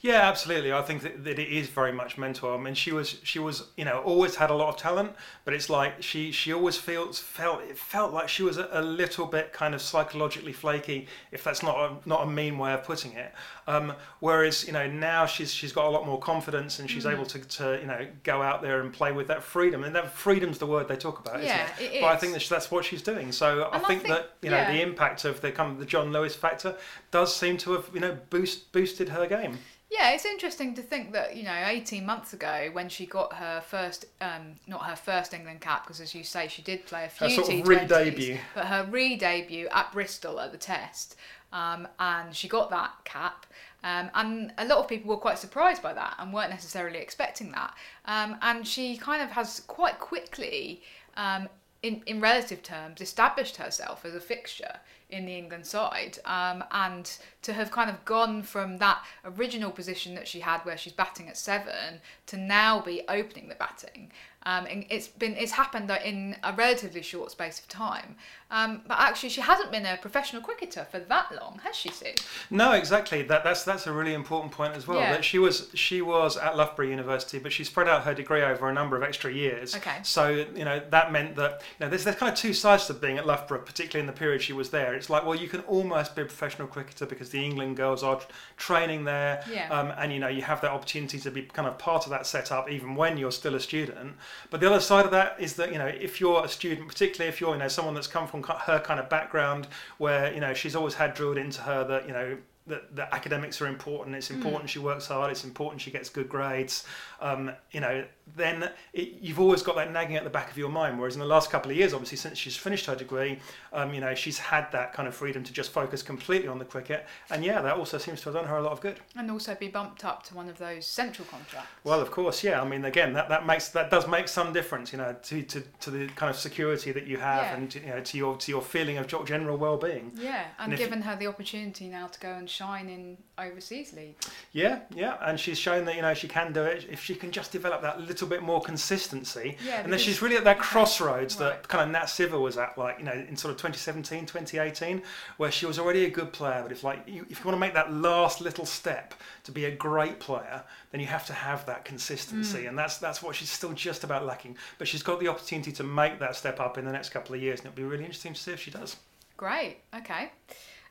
Yeah, 0.00 0.20
absolutely. 0.28 0.72
I 0.72 0.82
think 0.82 1.02
that, 1.02 1.24
that 1.24 1.38
it 1.38 1.48
is 1.48 1.68
very 1.68 1.92
much 1.92 2.18
mental. 2.18 2.52
I 2.52 2.58
mean, 2.58 2.74
she 2.74 2.92
was 2.92 3.16
she 3.22 3.38
was 3.38 3.64
you 3.76 3.84
know 3.84 4.00
always 4.00 4.36
had 4.36 4.50
a 4.50 4.54
lot 4.54 4.68
of 4.68 4.76
talent, 4.76 5.12
but 5.44 5.54
it's 5.54 5.70
like 5.70 6.02
she 6.02 6.30
she 6.32 6.52
always 6.52 6.76
feels 6.76 7.18
felt 7.18 7.62
it 7.62 7.78
felt 7.78 8.12
like 8.12 8.28
she 8.28 8.42
was 8.42 8.58
a, 8.58 8.68
a 8.72 8.82
little 8.82 9.26
bit 9.26 9.52
kind 9.52 9.74
of 9.74 9.80
psychologically 9.82 10.52
flaky, 10.52 11.06
if 11.32 11.42
that's 11.44 11.62
not 11.62 11.76
a, 11.78 12.08
not 12.08 12.22
a 12.26 12.30
mean 12.30 12.58
way 12.58 12.72
of 12.72 12.84
putting 12.84 13.12
it. 13.12 13.32
Um, 13.66 13.94
whereas 14.20 14.66
you 14.66 14.72
know 14.72 14.86
now 14.86 15.26
she's 15.26 15.52
she's 15.52 15.72
got 15.72 15.86
a 15.86 15.90
lot 15.90 16.04
more 16.06 16.18
confidence 16.18 16.78
and 16.78 16.90
she's 16.90 17.06
able 17.06 17.24
to, 17.26 17.38
to 17.38 17.78
you 17.80 17.86
know 17.86 18.06
go 18.22 18.42
out 18.42 18.62
there 18.62 18.80
and 18.80 18.92
play 18.92 19.12
with 19.12 19.28
that 19.28 19.42
freedom. 19.42 19.84
And 19.84 19.94
that 19.94 20.12
freedom's 20.12 20.58
the 20.58 20.66
word 20.66 20.88
they 20.88 20.96
talk 20.96 21.18
about, 21.20 21.42
Yeah, 21.42 21.64
isn't 21.76 21.92
it? 21.92 21.94
it 21.96 22.00
But 22.02 22.08
I 22.08 22.16
think 22.16 22.32
that 22.34 22.42
that's 22.48 22.70
what 22.70 22.84
she's 22.84 23.02
doing. 23.02 23.32
So 23.32 23.62
I 23.62 23.76
And 23.76 23.84
I 23.84 23.88
think, 23.88 24.02
think- 24.02 24.14
that 24.14 24.30
you 24.42 24.50
know 24.50 24.56
yeah. 24.58 24.72
the 24.72 24.82
impact 24.82 25.24
of 25.24 25.40
the 25.40 25.50
kind 25.50 25.72
of 25.72 25.78
the 25.78 25.86
Jon 25.86 26.12
Lewis 26.12 26.34
factor 26.34 26.76
does 27.10 27.34
seem 27.34 27.56
to 27.58 27.72
have 27.72 27.88
you 27.94 28.00
know 28.00 28.18
boost 28.30 28.70
boosted 28.72 29.08
her 29.08 29.26
game. 29.26 29.58
Yeah, 29.96 30.10
it's 30.10 30.24
interesting 30.24 30.74
to 30.74 30.82
think 30.82 31.12
that 31.12 31.36
you 31.36 31.44
know, 31.44 31.62
eighteen 31.66 32.04
months 32.04 32.32
ago, 32.32 32.68
when 32.72 32.88
she 32.88 33.06
got 33.06 33.34
her 33.34 33.60
first, 33.60 34.06
um, 34.20 34.54
not 34.66 34.84
her 34.86 34.96
first 34.96 35.32
England 35.34 35.60
cap, 35.60 35.84
because 35.84 36.00
as 36.00 36.14
you 36.14 36.24
say, 36.24 36.48
she 36.48 36.62
did 36.62 36.84
play 36.86 37.04
a 37.04 37.08
few 37.08 37.28
Her 37.28 37.34
sort 37.34 37.48
of 37.48 37.54
T20s, 37.54 37.66
re-debut. 37.68 38.38
but 38.54 38.66
her 38.66 38.86
re-debut 38.90 39.68
at 39.70 39.92
Bristol 39.92 40.40
at 40.40 40.50
the 40.52 40.58
Test, 40.58 41.16
um, 41.52 41.86
and 42.00 42.34
she 42.34 42.48
got 42.48 42.70
that 42.70 42.92
cap. 43.04 43.46
Um, 43.84 44.10
and 44.14 44.52
a 44.56 44.64
lot 44.64 44.78
of 44.78 44.88
people 44.88 45.10
were 45.10 45.18
quite 45.18 45.38
surprised 45.38 45.82
by 45.82 45.92
that 45.92 46.14
and 46.18 46.32
weren't 46.32 46.48
necessarily 46.50 46.98
expecting 46.98 47.52
that. 47.52 47.74
Um, 48.06 48.36
and 48.40 48.66
she 48.66 48.96
kind 48.96 49.20
of 49.22 49.30
has 49.32 49.60
quite 49.66 49.98
quickly, 50.00 50.82
um, 51.18 51.48
in, 51.84 52.02
in 52.06 52.18
relative 52.18 52.62
terms, 52.62 53.02
established 53.02 53.58
herself 53.58 54.06
as 54.06 54.14
a 54.14 54.20
fixture 54.20 54.76
in 55.10 55.26
the 55.26 55.36
England 55.36 55.66
side. 55.66 56.18
Um, 56.24 56.64
and 56.70 57.14
to 57.42 57.52
have 57.52 57.70
kind 57.70 57.90
of 57.90 58.02
gone 58.06 58.42
from 58.42 58.78
that 58.78 59.04
original 59.22 59.70
position 59.70 60.14
that 60.14 60.26
she 60.26 60.40
had 60.40 60.60
where 60.60 60.78
she's 60.78 60.94
batting 60.94 61.28
at 61.28 61.36
seven 61.36 62.00
to 62.26 62.38
now 62.38 62.80
be 62.80 63.02
opening 63.06 63.48
the 63.48 63.54
batting. 63.54 64.10
Um, 64.46 64.66
and 64.66 64.84
it's 64.90 65.08
been 65.08 65.34
it's 65.36 65.52
happened 65.52 65.90
in 66.04 66.36
a 66.42 66.52
relatively 66.52 67.00
short 67.00 67.30
space 67.30 67.60
of 67.60 67.68
time, 67.68 68.16
um, 68.50 68.82
but 68.86 68.98
actually 69.00 69.30
she 69.30 69.40
hasn't 69.40 69.72
been 69.72 69.86
a 69.86 69.96
professional 69.96 70.42
cricketer 70.42 70.86
for 70.90 70.98
that 70.98 71.34
long, 71.34 71.60
has 71.64 71.74
she, 71.74 71.88
Sue? 71.90 72.12
No, 72.50 72.72
exactly. 72.72 73.22
That 73.22 73.42
that's 73.42 73.64
that's 73.64 73.86
a 73.86 73.92
really 73.92 74.12
important 74.12 74.52
point 74.52 74.74
as 74.74 74.86
well. 74.86 75.00
Yeah. 75.00 75.12
That 75.12 75.24
she 75.24 75.38
was 75.38 75.70
she 75.74 76.02
was 76.02 76.36
at 76.36 76.56
Loughborough 76.58 76.86
University, 76.88 77.38
but 77.38 77.52
she 77.52 77.64
spread 77.64 77.88
out 77.88 78.02
her 78.02 78.12
degree 78.12 78.42
over 78.42 78.68
a 78.68 78.72
number 78.74 78.96
of 78.96 79.02
extra 79.02 79.32
years. 79.32 79.74
Okay. 79.74 79.96
So 80.02 80.28
you 80.54 80.64
know 80.66 80.80
that 80.90 81.10
meant 81.10 81.36
that 81.36 81.62
you 81.78 81.86
know 81.86 81.88
there's 81.88 82.04
there's 82.04 82.16
kind 82.16 82.30
of 82.30 82.38
two 82.38 82.52
sides 82.52 82.86
to 82.88 82.94
being 82.94 83.16
at 83.16 83.26
Loughborough, 83.26 83.60
particularly 83.62 84.00
in 84.06 84.06
the 84.06 84.18
period 84.18 84.42
she 84.42 84.52
was 84.52 84.68
there. 84.68 84.92
It's 84.94 85.08
like 85.08 85.24
well 85.24 85.34
you 85.34 85.48
can 85.48 85.60
almost 85.60 86.14
be 86.14 86.20
a 86.22 86.26
professional 86.26 86.68
cricketer 86.68 87.06
because 87.06 87.30
the 87.30 87.42
England 87.42 87.78
girls 87.78 88.02
are 88.02 88.20
training 88.58 89.04
there, 89.04 89.42
Yeah. 89.50 89.68
um, 89.70 89.92
and 89.96 90.12
you 90.12 90.18
know 90.18 90.28
you 90.28 90.42
have 90.42 90.60
that 90.60 90.70
opportunity 90.70 91.18
to 91.18 91.30
be 91.30 91.42
kind 91.42 91.66
of 91.66 91.78
part 91.78 92.04
of 92.04 92.10
that 92.10 92.26
setup 92.26 92.70
even 92.70 92.94
when 92.94 93.16
you're 93.16 93.32
still 93.32 93.54
a 93.54 93.60
student. 93.60 94.16
But 94.50 94.60
the 94.60 94.66
other 94.66 94.80
side 94.80 95.04
of 95.04 95.10
that 95.12 95.36
is 95.38 95.54
that 95.54 95.72
you 95.72 95.78
know 95.78 95.86
if 95.86 96.20
you're 96.20 96.44
a 96.44 96.48
student, 96.48 96.88
particularly 96.88 97.28
if 97.28 97.40
you're 97.40 97.52
you 97.52 97.58
know 97.58 97.68
someone 97.68 97.94
that's 97.94 98.06
come 98.06 98.26
from 98.26 98.42
her 98.42 98.80
kind 98.80 99.00
of 99.00 99.08
background 99.08 99.68
where 99.98 100.32
you 100.32 100.40
know 100.40 100.54
she's 100.54 100.76
always 100.76 100.94
had 100.94 101.14
drilled 101.14 101.38
into 101.38 101.60
her 101.62 101.84
that 101.84 102.06
you 102.06 102.12
know 102.12 102.36
that, 102.66 102.96
that 102.96 103.12
academics 103.12 103.60
are 103.60 103.66
important. 103.66 104.16
It's 104.16 104.28
mm. 104.28 104.36
important 104.36 104.70
she 104.70 104.78
works 104.78 105.06
hard. 105.08 105.30
It's 105.30 105.44
important 105.44 105.82
she 105.82 105.90
gets 105.90 106.08
good 106.08 106.28
grades. 106.28 106.84
Um, 107.24 107.52
you 107.72 107.80
know, 107.80 108.04
then 108.36 108.70
it, 108.92 109.14
you've 109.22 109.40
always 109.40 109.62
got 109.62 109.76
that 109.76 109.90
nagging 109.92 110.16
at 110.16 110.24
the 110.24 110.30
back 110.30 110.50
of 110.50 110.58
your 110.58 110.68
mind. 110.68 110.98
Whereas 110.98 111.14
in 111.14 111.20
the 111.20 111.26
last 111.26 111.50
couple 111.50 111.70
of 111.70 111.76
years, 111.76 111.94
obviously 111.94 112.18
since 112.18 112.36
she's 112.36 112.54
finished 112.56 112.84
her 112.84 112.94
degree, 112.94 113.38
um, 113.72 113.94
you 113.94 114.00
know, 114.02 114.14
she's 114.14 114.38
had 114.38 114.70
that 114.72 114.92
kind 114.92 115.08
of 115.08 115.14
freedom 115.14 115.42
to 115.42 115.52
just 115.52 115.70
focus 115.72 116.02
completely 116.02 116.48
on 116.48 116.58
the 116.58 116.66
cricket. 116.66 117.06
And 117.30 117.42
yeah, 117.42 117.62
that 117.62 117.76
also 117.76 117.96
seems 117.96 118.20
to 118.20 118.26
have 118.26 118.34
done 118.34 118.44
her 118.46 118.58
a 118.58 118.62
lot 118.62 118.72
of 118.72 118.82
good. 118.82 119.00
And 119.16 119.30
also 119.30 119.54
be 119.54 119.68
bumped 119.68 120.04
up 120.04 120.22
to 120.24 120.34
one 120.34 120.50
of 120.50 120.58
those 120.58 120.86
central 120.86 121.26
contracts. 121.30 121.70
Well, 121.82 122.00
of 122.00 122.10
course, 122.10 122.44
yeah. 122.44 122.60
I 122.60 122.68
mean, 122.68 122.84
again, 122.84 123.14
that, 123.14 123.30
that 123.30 123.46
makes 123.46 123.68
that 123.70 123.90
does 123.90 124.06
make 124.06 124.28
some 124.28 124.52
difference, 124.52 124.92
you 124.92 124.98
know, 124.98 125.16
to, 125.22 125.42
to, 125.42 125.62
to 125.80 125.90
the 125.90 126.08
kind 126.08 126.28
of 126.28 126.36
security 126.36 126.92
that 126.92 127.06
you 127.06 127.16
have 127.16 127.44
Yeah. 127.44 127.54
and 127.56 127.74
you 127.74 127.86
know 127.86 128.00
to 128.00 128.18
your 128.18 128.36
to 128.36 128.52
your 128.52 128.60
feeling 128.62 128.98
of 128.98 129.06
general 129.24 129.56
well-being. 129.56 130.12
Yeah, 130.14 130.44
and, 130.58 130.72
And 130.72 130.72
if- 130.74 130.78
given 130.78 131.00
her 131.02 131.16
the 131.16 131.26
opportunity 131.26 131.88
now 131.88 132.08
to 132.08 132.20
go 132.20 132.32
and 132.34 132.50
shine 132.50 132.90
in 132.90 133.16
overseas 133.38 133.92
leagues. 133.94 134.28
Yeah, 134.52 134.80
yeah, 134.94 135.16
and 135.22 135.38
she's 135.40 135.58
shown 135.58 135.84
that 135.86 135.96
you 135.96 136.02
know 136.02 136.12
she 136.14 136.28
can 136.28 136.52
do 136.52 136.62
it 136.62 136.86
if 136.90 137.02
she 137.02 137.13
can 137.16 137.30
just 137.30 137.52
develop 137.52 137.82
that 137.82 138.00
little 138.00 138.28
bit 138.28 138.42
more 138.42 138.60
consistency. 138.60 139.56
Yeah, 139.64 139.80
and 139.82 139.92
then 139.92 139.98
she's 139.98 140.20
really 140.22 140.36
at 140.36 140.44
that 140.44 140.58
crossroads 140.58 141.36
right. 141.40 141.62
that 141.62 141.68
kind 141.68 141.82
of 141.84 141.90
Nat 141.90 142.04
Sciver 142.06 142.40
was 142.40 142.56
at, 142.58 142.76
like 142.78 142.98
you 142.98 143.04
know, 143.04 143.12
in 143.12 143.36
sort 143.36 143.50
of 143.52 143.56
2017, 143.58 144.26
2018, 144.26 145.02
where 145.36 145.50
she 145.50 145.66
was 145.66 145.78
already 145.78 146.04
a 146.04 146.10
good 146.10 146.32
player, 146.32 146.60
but 146.62 146.72
if 146.72 146.84
like 146.84 147.02
you, 147.06 147.26
if 147.30 147.38
you 147.40 147.44
want 147.44 147.56
to 147.56 147.60
make 147.60 147.74
that 147.74 147.92
last 147.92 148.40
little 148.40 148.66
step 148.66 149.14
to 149.44 149.52
be 149.52 149.64
a 149.66 149.70
great 149.70 150.20
player, 150.20 150.62
then 150.90 151.00
you 151.00 151.06
have 151.06 151.26
to 151.26 151.32
have 151.32 151.66
that 151.66 151.84
consistency, 151.84 152.62
Mm. 152.64 152.68
and 152.70 152.78
that's 152.78 152.98
that's 152.98 153.22
what 153.22 153.34
she's 153.34 153.50
still 153.50 153.72
just 153.72 154.04
about 154.04 154.24
lacking. 154.24 154.56
But 154.78 154.88
she's 154.88 155.02
got 155.02 155.20
the 155.20 155.28
opportunity 155.28 155.72
to 155.72 155.82
make 155.82 156.18
that 156.20 156.36
step 156.36 156.60
up 156.60 156.78
in 156.78 156.84
the 156.84 156.92
next 156.92 157.10
couple 157.10 157.34
of 157.34 157.42
years, 157.42 157.60
and 157.60 157.68
it'll 157.68 157.76
be 157.76 157.82
really 157.84 158.04
interesting 158.04 158.34
to 158.34 158.40
see 158.40 158.52
if 158.52 158.60
she 158.60 158.70
does. 158.70 158.96
Great. 159.36 159.78
Okay. 159.94 160.30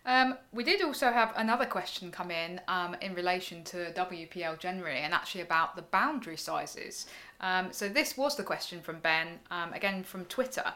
Um, 0.05 0.38
we 0.51 0.63
did 0.63 0.81
also 0.81 1.12
have 1.12 1.33
another 1.38 1.65
question 1.65 2.12
come 2.12 2.29
in 2.29 2.60
um, 2.67 2.95
in 3.01 3.13
relation 3.13 3.63
to 3.65 3.93
WPL 3.93 4.60
generally 4.60 4.98
and 4.98 5.13
actually 5.13 5.41
about 5.41 5.75
the 5.75 5.81
boundary 5.81 6.36
sizes. 6.36 7.05
Um, 7.39 7.72
so 7.72 7.88
this 7.88 8.17
was 8.17 8.36
the 8.36 8.43
question 8.43 8.81
from 8.81 9.00
Ben, 9.00 9.39
um, 9.50 9.72
again 9.74 10.03
from 10.03 10.25
Twitter. 10.25 10.74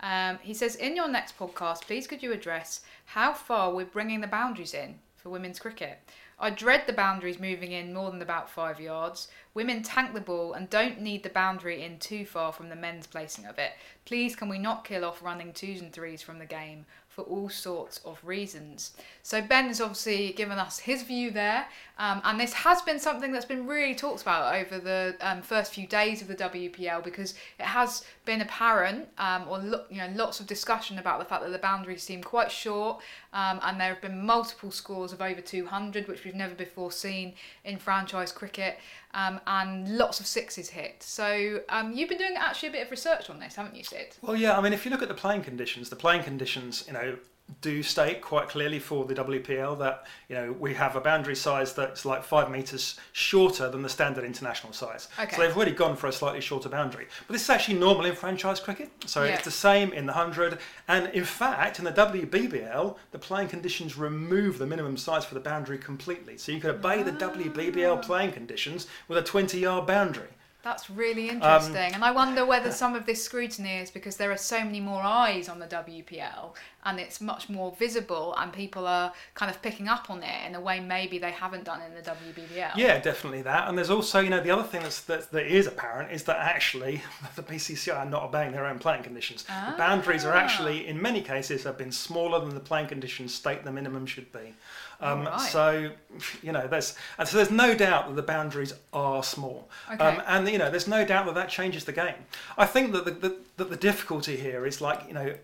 Um, 0.00 0.38
he 0.42 0.54
says, 0.54 0.76
In 0.76 0.96
your 0.96 1.08
next 1.08 1.38
podcast, 1.38 1.82
please 1.82 2.06
could 2.06 2.22
you 2.22 2.32
address 2.32 2.80
how 3.04 3.32
far 3.32 3.72
we're 3.72 3.86
bringing 3.86 4.20
the 4.20 4.26
boundaries 4.26 4.74
in 4.74 4.98
for 5.16 5.30
women's 5.30 5.60
cricket? 5.60 5.98
I 6.42 6.48
dread 6.48 6.84
the 6.86 6.94
boundaries 6.94 7.38
moving 7.38 7.72
in 7.72 7.92
more 7.92 8.10
than 8.10 8.22
about 8.22 8.48
five 8.48 8.80
yards. 8.80 9.28
Women 9.52 9.82
tank 9.82 10.14
the 10.14 10.22
ball 10.22 10.54
and 10.54 10.70
don't 10.70 10.98
need 10.98 11.22
the 11.22 11.28
boundary 11.28 11.82
in 11.82 11.98
too 11.98 12.24
far 12.24 12.50
from 12.50 12.70
the 12.70 12.76
men's 12.76 13.06
placing 13.06 13.44
of 13.44 13.58
it. 13.58 13.72
Please, 14.06 14.34
can 14.34 14.48
we 14.48 14.58
not 14.58 14.86
kill 14.86 15.04
off 15.04 15.22
running 15.22 15.52
twos 15.52 15.82
and 15.82 15.92
threes 15.92 16.22
from 16.22 16.38
the 16.38 16.46
game 16.46 16.86
for 17.20 17.30
all 17.30 17.48
sorts 17.48 17.98
of 18.04 18.18
reasons? 18.24 18.92
So, 19.22 19.42
Ben 19.42 19.66
has 19.66 19.80
obviously 19.80 20.32
given 20.32 20.58
us 20.58 20.78
his 20.78 21.02
view 21.02 21.30
there, 21.30 21.66
um, 21.98 22.22
and 22.24 22.40
this 22.40 22.52
has 22.52 22.80
been 22.82 22.98
something 22.98 23.32
that's 23.32 23.44
been 23.44 23.66
really 23.66 23.94
talked 23.94 24.22
about 24.22 24.54
over 24.54 24.78
the 24.78 25.16
um, 25.20 25.42
first 25.42 25.74
few 25.74 25.86
days 25.86 26.22
of 26.22 26.28
the 26.28 26.36
WPL 26.36 27.04
because 27.04 27.34
it 27.58 27.66
has 27.66 28.04
been 28.24 28.40
apparent, 28.40 29.08
um, 29.18 29.46
or 29.48 29.58
lo- 29.58 29.84
you 29.90 29.98
know, 29.98 30.10
lots 30.14 30.40
of 30.40 30.46
discussion 30.46 30.98
about 30.98 31.18
the 31.18 31.24
fact 31.24 31.42
that 31.42 31.50
the 31.50 31.58
boundaries 31.58 32.02
seem 32.02 32.22
quite 32.22 32.50
short, 32.50 33.02
um, 33.32 33.60
and 33.62 33.80
there 33.80 33.88
have 33.88 34.00
been 34.00 34.24
multiple 34.24 34.70
scores 34.70 35.12
of 35.12 35.20
over 35.20 35.40
200, 35.40 36.08
which 36.08 36.24
we've 36.24 36.34
never 36.34 36.54
before 36.54 36.90
seen 36.90 37.34
in 37.64 37.78
franchise 37.78 38.32
cricket, 38.32 38.78
um, 39.14 39.40
and 39.46 39.96
lots 39.96 40.20
of 40.20 40.26
sixes 40.26 40.70
hit. 40.70 41.02
So 41.02 41.60
um, 41.68 41.92
you've 41.92 42.08
been 42.08 42.18
doing 42.18 42.34
actually 42.36 42.70
a 42.70 42.72
bit 42.72 42.82
of 42.82 42.90
research 42.90 43.30
on 43.30 43.40
this, 43.40 43.54
haven't 43.54 43.76
you, 43.76 43.84
Sid? 43.84 44.16
Well, 44.22 44.36
yeah, 44.36 44.56
I 44.56 44.60
mean, 44.60 44.72
if 44.72 44.84
you 44.84 44.90
look 44.90 45.02
at 45.02 45.08
the 45.08 45.14
playing 45.14 45.42
conditions, 45.42 45.90
the 45.90 45.96
playing 45.96 46.24
conditions, 46.24 46.84
you 46.86 46.92
know, 46.92 47.16
do 47.60 47.82
state 47.82 48.20
quite 48.22 48.48
clearly 48.48 48.78
for 48.78 49.04
the 49.04 49.14
WPL 49.14 49.78
that 49.78 50.06
you 50.28 50.34
know 50.36 50.52
we 50.52 50.74
have 50.74 50.96
a 50.96 51.00
boundary 51.00 51.36
size 51.36 51.72
that's 51.74 52.04
like 52.04 52.22
five 52.24 52.50
meters 52.50 52.98
shorter 53.12 53.68
than 53.70 53.82
the 53.82 53.88
standard 53.88 54.24
international 54.24 54.72
size. 54.72 55.08
Okay. 55.18 55.36
So 55.36 55.42
they've 55.42 55.56
already 55.56 55.72
gone 55.72 55.96
for 55.96 56.06
a 56.06 56.12
slightly 56.12 56.40
shorter 56.40 56.68
boundary. 56.68 57.06
But 57.26 57.32
this 57.34 57.42
is 57.42 57.50
actually 57.50 57.78
normal 57.78 58.04
in 58.06 58.14
franchise 58.14 58.60
cricket. 58.60 58.90
So 59.06 59.24
Yeah. 59.24 59.34
it's 59.34 59.44
the 59.44 59.50
same 59.50 59.92
in 59.92 60.06
the 60.06 60.12
hundred, 60.12 60.58
and 60.88 61.08
in 61.14 61.24
fact, 61.24 61.78
in 61.78 61.84
the 61.84 61.92
WBBL, 61.92 62.96
the 63.12 63.18
playing 63.18 63.48
conditions 63.48 63.96
remove 63.96 64.58
the 64.58 64.66
minimum 64.66 64.96
size 64.96 65.24
for 65.24 65.34
the 65.34 65.40
boundary 65.40 65.78
completely. 65.78 66.36
So 66.38 66.52
you 66.52 66.60
could 66.60 66.70
obey 66.74 67.02
the 67.02 67.12
Ah. 67.12 67.30
WBBL 67.32 67.96
playing 68.02 68.32
conditions 68.32 68.86
with 69.08 69.18
a 69.18 69.22
20-yard 69.22 69.86
boundary. 69.86 70.28
That's 70.62 70.90
really 70.90 71.30
Um, 71.30 71.36
interesting. 71.36 71.94
and 71.94 72.04
I 72.04 72.10
wonder 72.10 72.44
whether 72.44 72.70
some 72.70 72.94
of 72.94 73.06
this 73.06 73.24
scrutiny 73.24 73.78
is 73.78 73.90
because 73.90 74.16
there 74.16 74.30
are 74.30 74.36
so 74.36 74.62
many 74.62 74.78
more 74.80 75.02
eyes 75.02 75.48
on 75.48 75.58
the 75.58 75.66
WPL 75.66 76.54
and 76.84 77.00
it's 77.00 77.20
much 77.20 77.48
more 77.48 77.72
visible 77.78 78.34
and 78.38 78.52
people 78.52 78.86
are 78.86 79.12
kind 79.34 79.50
of 79.50 79.62
picking 79.62 79.88
up 79.88 80.10
on 80.10 80.22
it 80.22 80.46
in 80.46 80.54
a 80.54 80.60
way 80.60 80.78
maybe 80.80 81.18
they 81.18 81.30
haven't 81.30 81.64
done 81.64 81.80
in 81.82 81.94
the 81.94 82.02
WBBL. 82.02 82.72
Yeah, 82.76 82.98
definitely 82.98 83.42
that. 83.42 83.68
And 83.68 83.76
there's 83.78 83.90
also, 83.90 84.20
you 84.20 84.28
know, 84.30 84.40
the 84.40 84.50
other 84.50 84.62
thing 84.62 84.82
that's, 84.82 85.00
that, 85.02 85.30
that 85.32 85.46
is 85.46 85.66
apparent 85.66 86.12
is 86.12 86.24
that 86.24 86.36
actually 86.36 87.02
the 87.36 87.42
BCCI 87.42 87.96
are 87.96 88.04
not 88.04 88.22
obeying 88.24 88.52
their 88.52 88.66
own 88.66 88.78
playing 88.78 89.02
conditions. 89.02 89.44
The 89.44 89.74
boundaries 89.78 90.24
are 90.24 90.34
Ah. 90.34 90.38
actually, 90.40 90.86
in 90.86 91.00
many 91.00 91.22
cases, 91.22 91.64
have 91.64 91.78
been 91.78 91.92
smaller 91.92 92.38
than 92.40 92.54
the 92.54 92.60
playing 92.60 92.88
conditions 92.88 93.34
state 93.34 93.64
the 93.64 93.72
minimum 93.72 94.04
should 94.06 94.30
be. 94.32 94.54
Um, 95.00 95.26
Alright. 95.26 95.40
So, 95.50 95.90
you 96.42 96.52
know, 96.52 96.66
there's 96.66 96.94
and 97.18 97.26
so 97.28 97.36
there's 97.36 97.50
no 97.50 97.74
doubt 97.74 98.08
that 98.08 98.16
the 98.16 98.22
boundaries 98.22 98.74
are 98.92 99.22
small, 99.22 99.68
Okay. 99.92 100.04
um, 100.04 100.22
and 100.26 100.48
you 100.48 100.58
know, 100.58 100.70
there's 100.70 100.88
no 100.88 101.04
doubt 101.04 101.26
that 101.26 101.34
that 101.34 101.48
changes 101.48 101.84
the 101.84 101.92
game. 101.92 102.14
I 102.58 102.66
think 102.66 102.92
that 102.92 103.04
the, 103.04 103.10
the 103.12 103.36
that 103.56 103.70
the 103.70 103.76
difficulty 103.76 104.36
here 104.36 104.66
is 104.66 104.80
like, 104.80 105.00
you 105.08 105.14
know, 105.14 105.34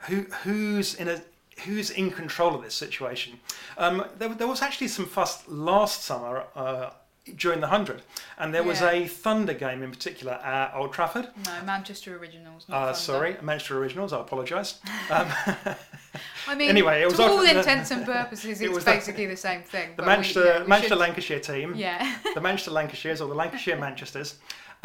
who 0.00 0.22
who's 0.44 0.94
in 0.94 1.08
a 1.08 1.20
who's 1.64 1.90
in 1.90 2.10
control 2.10 2.54
of 2.54 2.62
this 2.62 2.74
situation. 2.74 3.40
Um, 3.78 4.04
there, 4.18 4.28
there 4.28 4.46
was 4.46 4.60
actually 4.60 4.88
some 4.88 5.06
fuss 5.06 5.48
last 5.48 6.02
summer. 6.02 6.44
Uh, 6.54 6.90
during 7.34 7.60
the 7.60 7.66
100 7.66 8.02
and 8.38 8.54
there 8.54 8.62
was 8.62 8.80
a 8.82 9.06
thunder 9.08 9.52
game 9.52 9.82
in 9.82 9.90
particular 9.90 10.34
at 10.34 10.72
old 10.76 10.92
trafford 10.92 11.28
No, 11.44 11.62
Manchester 11.64 12.16
Originals. 12.16 12.66
Not 12.68 12.76
uh, 12.82 12.92
sorry 12.92 13.36
manchester 13.42 13.78
originals 13.78 14.12
i 14.12 14.20
apologise 14.20 14.78
um, 15.10 15.26
I 16.48 16.54
mean, 16.54 16.68
Anyway, 16.70 17.02
it 17.02 17.06
was 17.06 17.16
to 17.16 17.24
all 17.24 17.38
the- 17.38 17.58
intents 17.58 17.90
and 17.90 18.04
purposes, 18.06 18.60
it 18.60 18.66
it's 18.66 18.74
was 18.74 18.84
basically 18.84 19.26
the 19.26 19.36
same 19.36 19.62
thing. 19.62 19.90
the 19.90 19.96
but 19.96 20.04
we- 20.04 20.08
manchester 20.08 20.44
yeah, 20.44 20.62
we 20.62 20.66
manchester 20.68 20.88
should- 20.94 20.98
lancashire 20.98 21.40
team 21.40 21.74
Yeah. 21.74 22.16
the 22.34 22.40
Manchester 22.40 22.70
Lancashires 22.70 23.20
or 23.20 23.28
the 23.28 23.34
Lancashire 23.34 23.76
Manchesters 23.86 24.36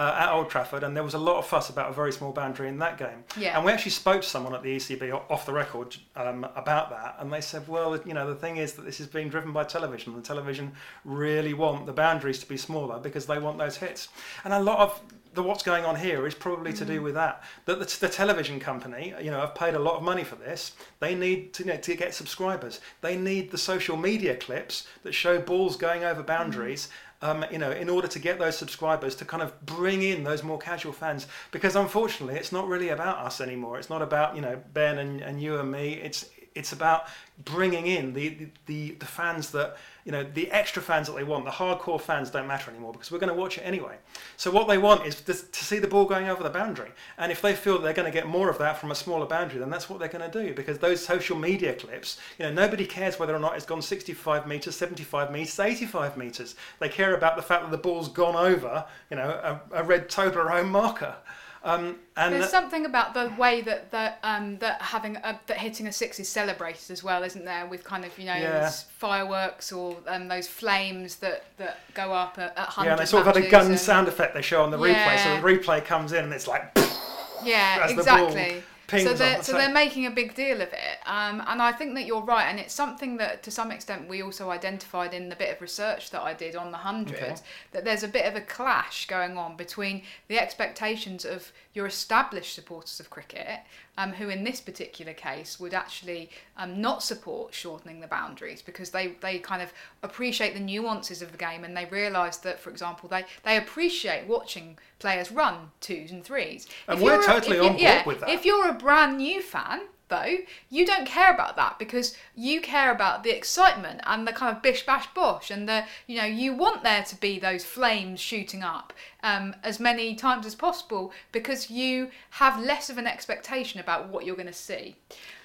uh, 0.02 0.16
at 0.18 0.32
Old 0.34 0.50
Trafford, 0.50 0.82
and 0.82 0.96
there 0.98 1.04
was 1.04 1.14
a 1.14 1.20
lot 1.20 1.38
of 1.38 1.46
fuss 1.46 1.70
about 1.70 1.92
a 1.92 1.94
very 1.94 2.12
small 2.12 2.32
boundary 2.32 2.68
in 2.68 2.80
that 2.80 2.98
game. 2.98 3.24
Yeah. 3.38 3.56
And 3.56 3.64
we 3.64 3.72
actually 3.72 3.92
spoke 3.92 4.24
to 4.24 4.28
someone 4.28 4.56
at 4.56 4.64
the 4.64 4.76
ECB 4.76 5.14
off 5.30 5.46
the 5.46 5.54
record 5.54 5.96
um, 6.16 6.44
about 6.56 6.90
that, 6.90 7.18
and 7.20 7.32
they 7.32 7.42
said, 7.42 7.68
well, 7.68 7.96
you 8.04 8.16
know, 8.16 8.28
the 8.28 8.36
thing 8.36 8.58
is 8.58 8.74
that 8.74 8.82
this 8.84 9.00
is 9.00 9.06
being 9.06 9.30
driven 9.30 9.54
by 9.54 9.64
television. 9.64 10.16
The 10.16 10.24
television 10.24 10.72
really 11.06 11.54
want 11.54 11.86
the 11.86 11.94
boundaries 11.94 12.40
to 12.40 12.50
be 12.50 12.58
smaller 12.58 12.98
because 12.98 13.28
they 13.28 13.38
want 13.38 13.60
those 13.60 13.78
hits, 13.78 14.08
and 14.44 14.54
a 14.54 14.60
lot 14.60 14.80
of 14.80 15.00
the 15.34 15.44
what's 15.44 15.64
going 15.64 15.86
on 15.86 15.96
here 15.96 16.28
is 16.28 16.34
probably 16.34 16.74
to 16.74 16.84
do 16.84 17.02
with 17.02 17.14
that. 17.14 17.44
That 17.66 17.80
the, 17.80 17.98
the 18.00 18.10
television 18.10 18.60
company, 18.60 19.14
you 19.22 19.30
know, 19.32 19.40
have 19.40 19.56
paid 19.56 19.76
a 19.76 19.80
lot 19.80 19.96
of 19.96 20.04
money 20.04 20.24
for 20.24 20.36
this. 20.36 20.74
They 21.00 21.16
need 21.16 21.54
to, 21.54 21.64
you 21.64 21.70
know, 21.70 21.78
to 21.78 21.96
get 21.96 22.14
subscribers. 22.14 22.82
They 23.02 23.16
need 23.16 23.52
the 23.52 23.58
social 23.58 23.96
media 23.96 24.36
clips 24.36 24.88
that 25.04 25.14
show 25.14 25.40
balls 25.40 25.78
going 25.78 26.04
over 26.04 26.22
boundaries. 26.22 26.90
Um, 27.24 27.46
you 27.52 27.60
know, 27.60 27.70
in 27.70 27.88
order 27.88 28.08
to 28.08 28.20
get 28.20 28.40
those 28.40 28.58
subscribers 28.58 29.16
to 29.18 29.26
kind 29.26 29.44
of 29.44 29.64
bring 29.64 30.02
in 30.02 30.24
those 30.24 30.42
more 30.42 30.58
casual 30.58 30.92
fans, 30.92 31.28
because 31.52 31.76
unfortunately, 31.76 32.36
it's 32.36 32.52
not 32.52 32.68
really 32.68 32.90
about 32.90 33.20
us 33.20 33.40
anymore. 33.40 33.78
It's 33.78 33.92
not 33.92 34.02
about 34.02 34.36
you 34.36 34.42
know 34.42 34.60
Ben 34.74 34.98
and, 34.98 35.22
and 35.22 35.42
you 35.42 35.60
and 35.60 35.72
me. 35.72 35.94
It's 35.94 36.26
it's 36.56 36.74
about 36.74 37.06
bringing 37.44 37.88
in 37.88 38.14
the, 38.14 38.48
the, 38.66 38.92
the, 38.92 39.06
fans 39.06 39.52
that 39.52 39.78
you 40.06 40.12
know 40.12 40.24
the 40.24 40.52
extra 40.52 40.82
fans 40.82 41.08
that 41.08 41.16
they 41.16 41.24
want. 41.24 41.46
The 41.46 41.52
hardcore 41.52 42.00
fans 42.00 42.30
don't 42.30 42.48
matter 42.48 42.70
anymore 42.70 42.92
because 42.92 43.12
we're 43.12 43.20
going 43.20 43.34
to 43.34 43.40
watch 43.40 43.58
it 43.58 43.62
anyway. 43.62 43.96
So 44.38 44.52
what 44.52 44.68
they 44.68 44.78
want 44.78 45.06
is 45.06 45.16
to, 45.22 45.34
to 45.34 45.64
see 45.64 45.80
the 45.80 45.88
ball 45.88 46.06
going 46.06 46.28
over 46.28 46.44
the 46.44 46.50
boundary, 46.50 46.92
and 47.18 47.32
if 47.32 47.42
they 47.42 47.54
feel 47.54 47.80
they're 47.80 47.94
going 47.94 48.12
to 48.12 48.18
get 48.18 48.28
more 48.28 48.50
of 48.50 48.58
that 48.60 48.78
from 48.78 48.92
a 48.92 48.96
smaller 48.96 49.26
boundary, 49.26 49.60
then 49.60 49.70
that's 49.70 49.90
what 49.90 50.00
they're 50.00 50.10
going 50.10 50.30
to 50.30 50.46
do. 50.46 50.54
Because 50.54 50.80
those 50.80 51.04
social 51.04 51.38
media 51.38 51.74
clips, 51.74 52.20
you 52.38 52.46
know, 52.46 52.52
nobody 52.52 52.86
cares 52.86 53.18
whether 53.18 53.36
or 53.36 53.40
not 53.40 53.56
it's 53.56 53.66
gone 53.66 53.82
65 53.82 54.48
meters, 54.48 54.76
75 54.76 55.32
meters, 55.32 55.60
85 55.60 56.18
meters. 56.18 56.56
They 56.80 56.90
care 56.90 57.16
about 57.16 57.36
the 57.36 57.44
fact 57.44 57.64
that 57.64 57.72
the 57.72 57.78
ball's 57.78 58.10
gone 58.10 58.36
over, 58.36 58.86
you 59.10 59.18
know, 59.18 59.30
a, 59.72 59.82
a 59.82 59.84
red 59.84 60.10
Toblerone 60.10 60.70
marker. 60.70 61.16
Um, 61.64 61.98
and 62.18 62.34
There's 62.34 62.50
something 62.50 62.86
about 62.88 63.14
the 63.14 63.32
way 63.38 63.62
that 63.62 63.92
that 63.92 64.18
um, 64.24 64.58
that 64.58 64.82
having 64.82 65.16
a, 65.18 65.40
that 65.46 65.58
hitting 65.58 65.86
a 65.88 65.92
six 65.92 66.20
is 66.20 66.28
celebrated 66.28 66.90
as 66.90 67.04
well, 67.04 67.22
isn't 67.24 67.46
there? 67.46 67.68
With 67.68 67.84
kind 67.84 68.04
of 68.04 68.18
you 68.18 68.26
know 68.26 68.36
Yeah. 68.36 68.70
fireworks 68.98 69.72
or 69.72 69.98
um, 70.08 70.28
those 70.28 70.48
flames 70.48 71.18
that, 71.18 71.46
that 71.58 71.78
go 71.94 72.14
up 72.14 72.40
at, 72.40 72.58
at 72.58 72.68
hundred 72.68 72.88
yeah, 72.88 72.92
and 72.94 73.02
they 73.02 73.06
sort 73.06 73.28
of 73.28 73.36
had 73.36 73.46
a 73.46 73.50
gun 73.50 73.78
sound 73.78 74.08
effect 74.08 74.34
they 74.34 74.42
show 74.42 74.64
on 74.64 74.72
the 74.72 74.78
replay. 74.78 75.20
So 75.20 75.36
the 75.36 75.42
replay 75.42 75.86
comes 75.86 76.14
in 76.14 76.24
and 76.24 76.34
it's 76.34 76.48
like 76.48 76.72
Yeah, 77.44 77.82
as 77.84 77.96
the 77.96 78.04
ball 78.04 78.28
exactly. 78.28 78.64
So 79.00 79.14
they're 79.14 79.38
on. 79.38 79.44
so 79.44 79.54
they're 79.54 79.74
making 79.74 80.06
a 80.06 80.12
big 80.12 80.36
deal 80.36 80.62
of 80.62 80.70
it, 80.74 80.98
um, 81.06 81.42
and 81.48 81.62
I 81.62 81.72
think 81.72 81.96
that 81.96 82.06
you're 82.06 82.22
right, 82.22 82.46
and 82.46 82.60
it's 82.60 82.74
something 82.74 83.18
that 83.18 83.44
to 83.44 83.52
some 83.52 83.72
extent 83.72 84.08
we 84.10 84.22
also 84.22 84.50
identified 84.50 85.14
in 85.14 85.30
the 85.30 85.36
bit 85.36 85.54
of 85.56 85.62
research 85.62 86.12
that 86.12 86.22
I 86.22 86.34
did 86.34 86.56
on 86.56 86.72
the 86.72 86.78
hundred 86.78 87.18
Okay. 87.18 87.36
that 87.72 87.86
there's 87.86 88.04
a 88.04 88.08
bit 88.08 88.26
of 88.26 88.36
a 88.36 88.42
clash 88.42 89.08
going 89.08 89.38
on 89.38 89.56
between 89.56 90.04
the 90.28 90.40
expectations 90.40 91.26
of 91.26 91.52
your 91.74 91.86
established 91.86 92.54
supporters 92.54 93.00
of 93.00 93.10
cricket, 93.10 93.60
um, 93.98 94.12
who 94.14 94.28
in 94.30 94.44
this 94.44 94.60
particular 94.60 95.14
case 95.14 95.60
would 95.60 95.74
actually 95.74 96.30
um, 96.58 96.82
not 96.82 97.02
support 97.02 97.54
shortening 97.54 98.00
the 98.02 98.08
boundaries 98.08 98.62
because 98.62 98.90
they, 98.90 99.08
they 99.22 99.40
kind 99.40 99.62
of 99.62 99.72
appreciate 100.04 100.54
the 100.54 100.60
nuances 100.60 101.22
of 101.22 101.32
the 101.32 101.38
game 101.38 101.64
and 101.64 101.76
they 101.78 101.86
realise 101.86 102.38
that, 102.38 102.60
for 102.60 102.70
example, 102.70 103.08
they, 103.08 103.24
they 103.44 103.58
appreciate 103.58 104.28
watching 104.28 104.78
players 105.00 105.32
run 105.32 105.72
twos 105.80 106.12
and 106.12 106.24
threes. 106.24 106.68
And 106.88 106.98
If 107.00 107.04
we're 107.06 107.22
a- 107.22 107.26
totally 107.26 107.56
you- 107.58 107.64
on 107.64 107.70
board 107.70 107.82
yeah, 107.82 108.06
with 108.06 108.20
that. 108.20 108.30
If 108.30 108.44
you're 108.46 108.68
a 108.68 108.74
brand 108.74 109.18
new 109.18 109.42
fan, 109.42 109.82
though, 110.12 110.36
you 110.70 110.86
don't 110.86 111.08
care 111.08 111.34
about 111.34 111.56
that 111.56 111.80
because 111.80 112.16
you 112.36 112.62
care 112.62 112.92
about 112.92 113.24
the 113.24 113.36
excitement 113.36 114.02
and 114.06 114.28
the 114.28 114.34
kind 114.34 114.56
of 114.56 114.62
bish 114.62 114.86
bash 114.86 115.08
bosh 115.16 115.50
and 115.50 115.68
the 115.68 115.86
you 116.06 116.18
know 116.18 116.26
you 116.26 116.54
want 116.54 116.84
there 116.84 117.04
to 117.04 117.16
be 117.16 117.40
those 117.40 117.66
flames 117.66 118.20
shooting 118.20 118.62
up 118.62 118.94
um, 119.24 119.56
as 119.64 119.80
many 119.80 120.14
times 120.14 120.46
as 120.46 120.54
possible 120.54 121.12
because 121.32 121.72
you 121.72 122.12
have 122.32 122.62
less 122.62 122.92
of 122.92 123.00
an 123.00 123.08
expectation 123.08 123.80
about 123.80 124.10
what 124.10 124.24
you're 124.24 124.36
going 124.36 124.46
to 124.46 124.54
see. 124.54 124.96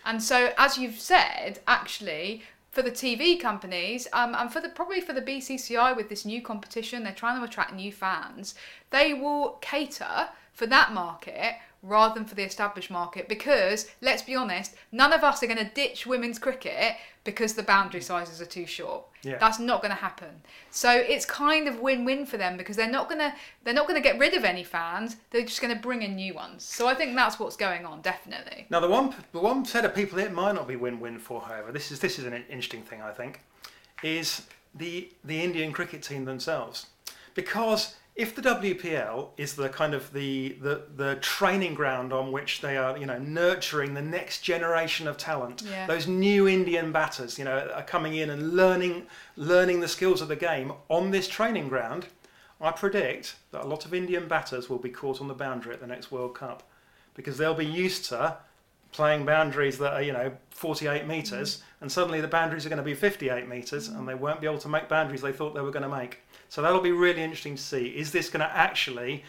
And 0.04 0.23
so, 0.23 0.52
as 0.58 0.76
you've 0.76 1.00
said, 1.00 1.61
actually. 1.66 2.42
For 2.70 2.82
the 2.82 2.90
TV 2.90 3.40
companies, 3.40 4.06
um, 4.12 4.35
and 4.35 4.52
for 4.52 4.61
the 4.61 4.68
probably 4.68 5.00
for 5.00 5.14
the 5.14 5.23
BCCI 5.23 5.96
with 5.96 6.11
this 6.11 6.26
new 6.26 6.42
competition, 6.42 7.04
they're 7.04 7.14
trying 7.14 7.38
to 7.38 7.44
attract 7.46 7.73
new 7.73 7.90
fans. 7.90 8.54
They 8.90 9.14
will 9.14 9.56
cater 9.62 10.28
for 10.56 10.66
that 10.66 10.92
market 10.92 11.54
rather 11.82 12.14
than 12.14 12.25
for 12.25 12.34
the 12.34 12.42
established 12.42 12.90
market 12.90 13.28
because 13.28 13.88
let's 14.00 14.22
be 14.22 14.34
honest 14.34 14.75
none 14.90 15.12
of 15.12 15.22
us 15.22 15.42
are 15.42 15.46
going 15.46 15.58
to 15.58 15.72
ditch 15.75 16.06
women's 16.06 16.38
cricket 16.38 16.96
because 17.22 17.54
the 17.54 17.62
boundary 17.62 18.00
sizes 18.00 18.40
are 18.40 18.46
too 18.46 18.64
short. 18.66 19.04
Yeah. 19.22 19.38
that's 19.38 19.58
not 19.58 19.82
going 19.82 19.90
to 19.90 20.00
happen. 20.00 20.42
So 20.70 20.90
it's 20.90 21.26
kind 21.26 21.66
of 21.66 21.80
win-win 21.80 22.25
for 22.25 22.36
them 22.36 22.56
because 22.56 22.76
they're 22.76 22.90
not 22.90 23.08
going 23.08 23.18
to 23.18 23.34
they're 23.64 23.75
not 23.75 23.86
going 23.86 24.00
to 24.00 24.08
get 24.08 24.18
rid 24.18 24.32
of 24.34 24.44
any 24.44 24.64
fans 24.64 25.16
they're 25.30 25.42
just 25.42 25.60
going 25.60 25.75
to 25.75 25.80
bring 25.80 26.02
in 26.02 26.16
new 26.16 26.32
ones. 26.34 26.64
So 26.64 26.88
i 26.88 26.94
think 26.94 27.14
that's 27.14 27.38
what's 27.38 27.56
going 27.56 27.84
on 27.84 28.00
definitely. 28.00 28.66
Now 28.70 28.80
the 28.80 28.88
one 28.88 29.14
the 29.32 29.40
one 29.40 29.64
set 29.64 29.84
of 29.84 29.94
people 29.94 30.18
it 30.18 30.32
might 30.32 30.54
not 30.54 30.66
be 30.66 30.76
win-win 30.76 31.18
for, 31.18 31.42
however, 31.42 31.70
this 31.70 31.92
is 31.92 32.00
this 32.00 32.18
is 32.18 32.25
an 32.25 32.32
interesting 32.48 32.82
thing 32.82 33.02
I 33.02 33.10
think, 33.10 33.40
is 34.02 34.46
the 34.75 35.12
the 35.25 35.42
Indian 35.42 35.72
cricket 35.72 36.02
team 36.02 36.25
themselves, 36.25 36.86
because 37.34 37.96
if 38.16 38.35
the 38.35 38.40
WPL 38.40 39.28
is 39.37 39.56
the 39.56 39.68
kind 39.68 39.92
of 39.92 40.12
the, 40.14 40.56
the 40.61 40.85
the 40.96 41.16
training 41.16 41.75
ground 41.75 42.14
on 42.14 42.32
which 42.32 42.62
they 42.62 42.78
are 42.78 42.96
you 42.96 43.04
know 43.04 43.18
nurturing 43.18 43.92
the 43.92 44.02
next 44.02 44.40
generation 44.40 45.06
of 45.06 45.18
talent, 45.18 45.62
Yeah. 45.62 45.87
those 45.87 46.06
new 46.06 46.49
Indian 46.49 46.92
batters 46.92 47.38
you 47.38 47.44
know 47.44 47.70
are 47.75 47.82
coming 47.82 48.14
in 48.14 48.30
and 48.30 48.54
learning 48.54 49.06
learning 49.37 49.80
the 49.80 49.88
skills 49.88 50.23
of 50.23 50.28
the 50.28 50.37
game 50.37 50.73
on 50.88 51.11
this 51.11 51.28
training 51.28 51.68
ground. 51.68 52.06
I 52.58 52.70
predict 52.70 53.37
that 53.50 53.64
a 53.64 53.66
lot 53.66 53.85
of 53.85 53.92
Indian 53.92 54.26
batters 54.26 54.70
will 54.70 54.78
be 54.78 54.88
caught 54.88 55.20
on 55.20 55.28
the 55.28 55.35
boundary 55.35 55.75
at 55.75 55.80
the 55.80 55.87
next 55.87 56.11
World 56.11 56.35
Cup 56.35 56.62
because 57.14 57.37
they'll 57.37 57.52
be 57.54 57.66
used 57.66 58.06
to 58.06 58.38
playing 58.92 59.26
boundaries 59.26 59.76
that 59.76 59.92
are 59.92 60.02
you 60.02 60.12
know 60.12 60.32
48 60.50 61.06
meters 61.06 61.58
mm. 61.58 61.62
and 61.82 61.92
suddenly 61.92 62.23
the 62.23 62.28
boundaries 62.28 62.64
are 62.64 62.70
going 62.70 62.78
to 62.78 62.82
be 62.82 62.94
58 62.94 63.46
meters 63.46 63.88
and 63.88 64.00
mm. 64.00 64.06
they 64.06 64.14
won't 64.14 64.40
be 64.40 64.46
able 64.46 64.58
to 64.58 64.68
make 64.68 64.88
boundaries 64.88 65.20
they 65.20 65.32
thought 65.32 65.54
they 65.54 65.61
were 65.61 65.70
going 65.70 65.82
to 65.82 65.96
make 65.96 66.23
so 66.48 66.62
that'll 66.62 66.80
be 66.80 66.92
really 66.92 67.22
interesting 67.22 67.56
to 67.56 67.62
see. 67.62 67.86
Is 67.88 68.12
this 68.12 68.28
going 68.28 68.40
to 68.40 68.56
actually 68.56 69.24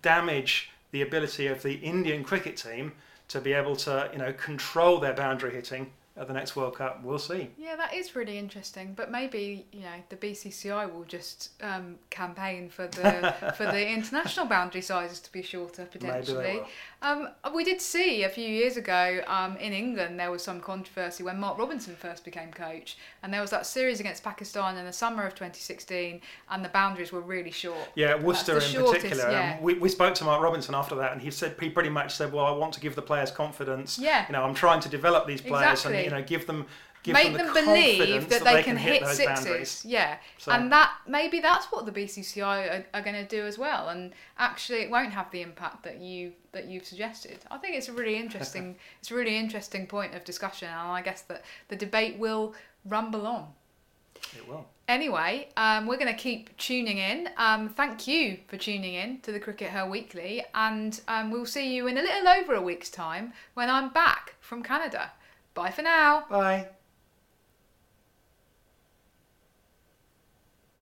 damage 0.00 0.70
the 0.92 1.02
ability 1.02 1.46
of 1.48 1.62
the 1.62 1.74
indian 1.74 2.22
cricket 2.22 2.56
team 2.56 2.92
to 3.28 3.40
be 3.40 3.52
able 3.52 3.74
to 3.74 4.08
you 4.12 4.18
know 4.18 4.32
control 4.34 5.00
their 5.00 5.14
boundary 5.14 5.52
hitting 5.52 5.90
at 6.16 6.26
the 6.26 6.32
next 6.34 6.54
world 6.54 6.76
cup 6.76 7.02
we'll 7.02 7.18
see 7.18 7.48
yeah 7.56 7.74
that 7.74 7.94
is 7.94 8.14
really 8.14 8.38
interesting 8.38 8.92
but 8.94 9.10
maybe 9.10 9.66
you 9.72 9.80
know 9.80 10.02
the 10.10 10.16
bcci 10.16 10.92
will 10.92 11.04
just 11.04 11.50
um, 11.62 11.96
campaign 12.10 12.68
for 12.68 12.86
the 12.88 13.52
for 13.56 13.64
the 13.64 13.88
international 13.88 14.46
boundary 14.46 14.82
sizes 14.82 15.20
to 15.20 15.32
be 15.32 15.42
shorter 15.42 15.86
potentially 15.86 16.60
Um, 17.02 17.28
we 17.52 17.64
did 17.64 17.80
see 17.80 18.22
a 18.22 18.28
few 18.28 18.48
years 18.48 18.76
ago 18.76 19.22
um, 19.26 19.56
in 19.56 19.72
England 19.72 20.20
there 20.20 20.30
was 20.30 20.40
some 20.42 20.60
controversy 20.60 21.24
when 21.24 21.38
Mark 21.38 21.58
Robinson 21.58 21.96
first 21.96 22.24
became 22.24 22.52
coach, 22.52 22.96
and 23.22 23.34
there 23.34 23.40
was 23.40 23.50
that 23.50 23.66
series 23.66 23.98
against 23.98 24.22
Pakistan 24.22 24.76
in 24.76 24.84
the 24.86 24.92
summer 24.92 25.26
of 25.26 25.34
2016, 25.34 26.20
and 26.50 26.64
the 26.64 26.68
boundaries 26.68 27.10
were 27.10 27.20
really 27.20 27.50
short. 27.50 27.88
Yeah, 27.96 28.14
Worcester 28.14 28.54
in 28.54 28.60
shortest, 28.60 29.04
particular. 29.04 29.32
yeah. 29.32 29.56
Um, 29.56 29.64
we, 29.64 29.74
we 29.74 29.88
spoke 29.88 30.14
to 30.14 30.24
Mark 30.24 30.40
Robinson 30.42 30.76
after 30.76 30.94
that, 30.94 31.12
and 31.12 31.20
he 31.20 31.32
said 31.32 31.56
he 31.58 31.68
pretty 31.70 31.88
much 31.88 32.14
said, 32.14 32.32
"Well, 32.32 32.44
I 32.46 32.52
want 32.52 32.72
to 32.74 32.80
give 32.80 32.94
the 32.94 33.02
players 33.02 33.32
confidence. 33.32 33.98
Yeah. 33.98 34.24
You 34.28 34.34
know, 34.34 34.44
I'm 34.44 34.54
trying 34.54 34.80
to 34.80 34.88
develop 34.88 35.26
these 35.26 35.40
players 35.40 35.72
Exactly. 35.72 36.01
You 36.04 36.10
know 36.10 36.22
give 36.22 36.46
them 36.46 36.66
give 37.02 37.14
Make 37.14 37.32
them, 37.32 37.46
them, 37.46 37.54
the 37.54 37.60
believe 37.62 37.98
confidence 37.98 38.26
that, 38.28 38.44
they, 38.44 38.62
can, 38.62 38.76
hit, 38.76 39.02
those 39.02 39.16
sixes. 39.16 39.44
boundaries. 39.44 39.84
Yeah, 39.84 40.18
So- 40.38 40.52
and 40.52 40.70
that 40.70 40.92
maybe 41.06 41.40
that's 41.40 41.66
what 41.66 41.84
the 41.84 41.92
BCCI 41.92 42.42
are, 42.42 42.84
are 42.94 43.02
going 43.02 43.16
to 43.16 43.26
do 43.26 43.44
as 43.44 43.58
well. 43.58 43.88
And 43.88 44.12
actually, 44.38 44.82
it 44.82 44.90
won't 44.90 45.12
have 45.12 45.30
the 45.30 45.42
impact 45.42 45.82
that 45.82 45.98
you 45.98 46.32
that 46.52 46.66
you've 46.66 46.84
suggested. 46.84 47.38
I 47.50 47.58
think 47.58 47.76
it's 47.76 47.88
a 47.88 47.92
really 47.92 48.16
interesting 48.16 48.76
it's 49.00 49.10
a 49.10 49.14
really 49.14 49.36
interesting 49.36 49.86
point 49.86 50.14
of 50.14 50.24
discussion, 50.24 50.68
and 50.68 50.78
I 50.78 51.02
guess 51.02 51.22
that 51.22 51.44
the 51.68 51.76
debate 51.76 52.18
will 52.18 52.54
rumble 52.84 53.26
on. 53.26 53.48
It 54.36 54.48
will. 54.48 54.66
Anyway, 54.88 55.48
um, 55.56 55.86
we're 55.86 55.96
going 55.96 56.14
to 56.14 56.20
keep 56.20 56.56
tuning 56.56 56.98
in. 56.98 57.28
Um, 57.36 57.68
thank 57.68 58.06
you 58.06 58.38
for 58.46 58.56
tuning 58.56 58.94
in 58.94 59.20
to 59.20 59.32
the 59.32 59.40
CRICKETher 59.40 59.88
Weekly, 59.88 60.44
and 60.54 61.00
um, 61.08 61.30
we'll 61.30 61.46
see 61.46 61.74
you 61.74 61.86
in 61.86 61.98
a 61.98 62.02
little 62.02 62.28
over 62.28 62.54
a 62.54 62.62
week's 62.62 62.90
time 62.90 63.32
when 63.54 63.70
I'm 63.70 63.90
back 63.90 64.34
from 64.40 64.62
Canada. 64.62 65.12
Bye 65.54 65.70
for 65.70 65.82
now. 65.82 66.26
Bye. 66.30 66.68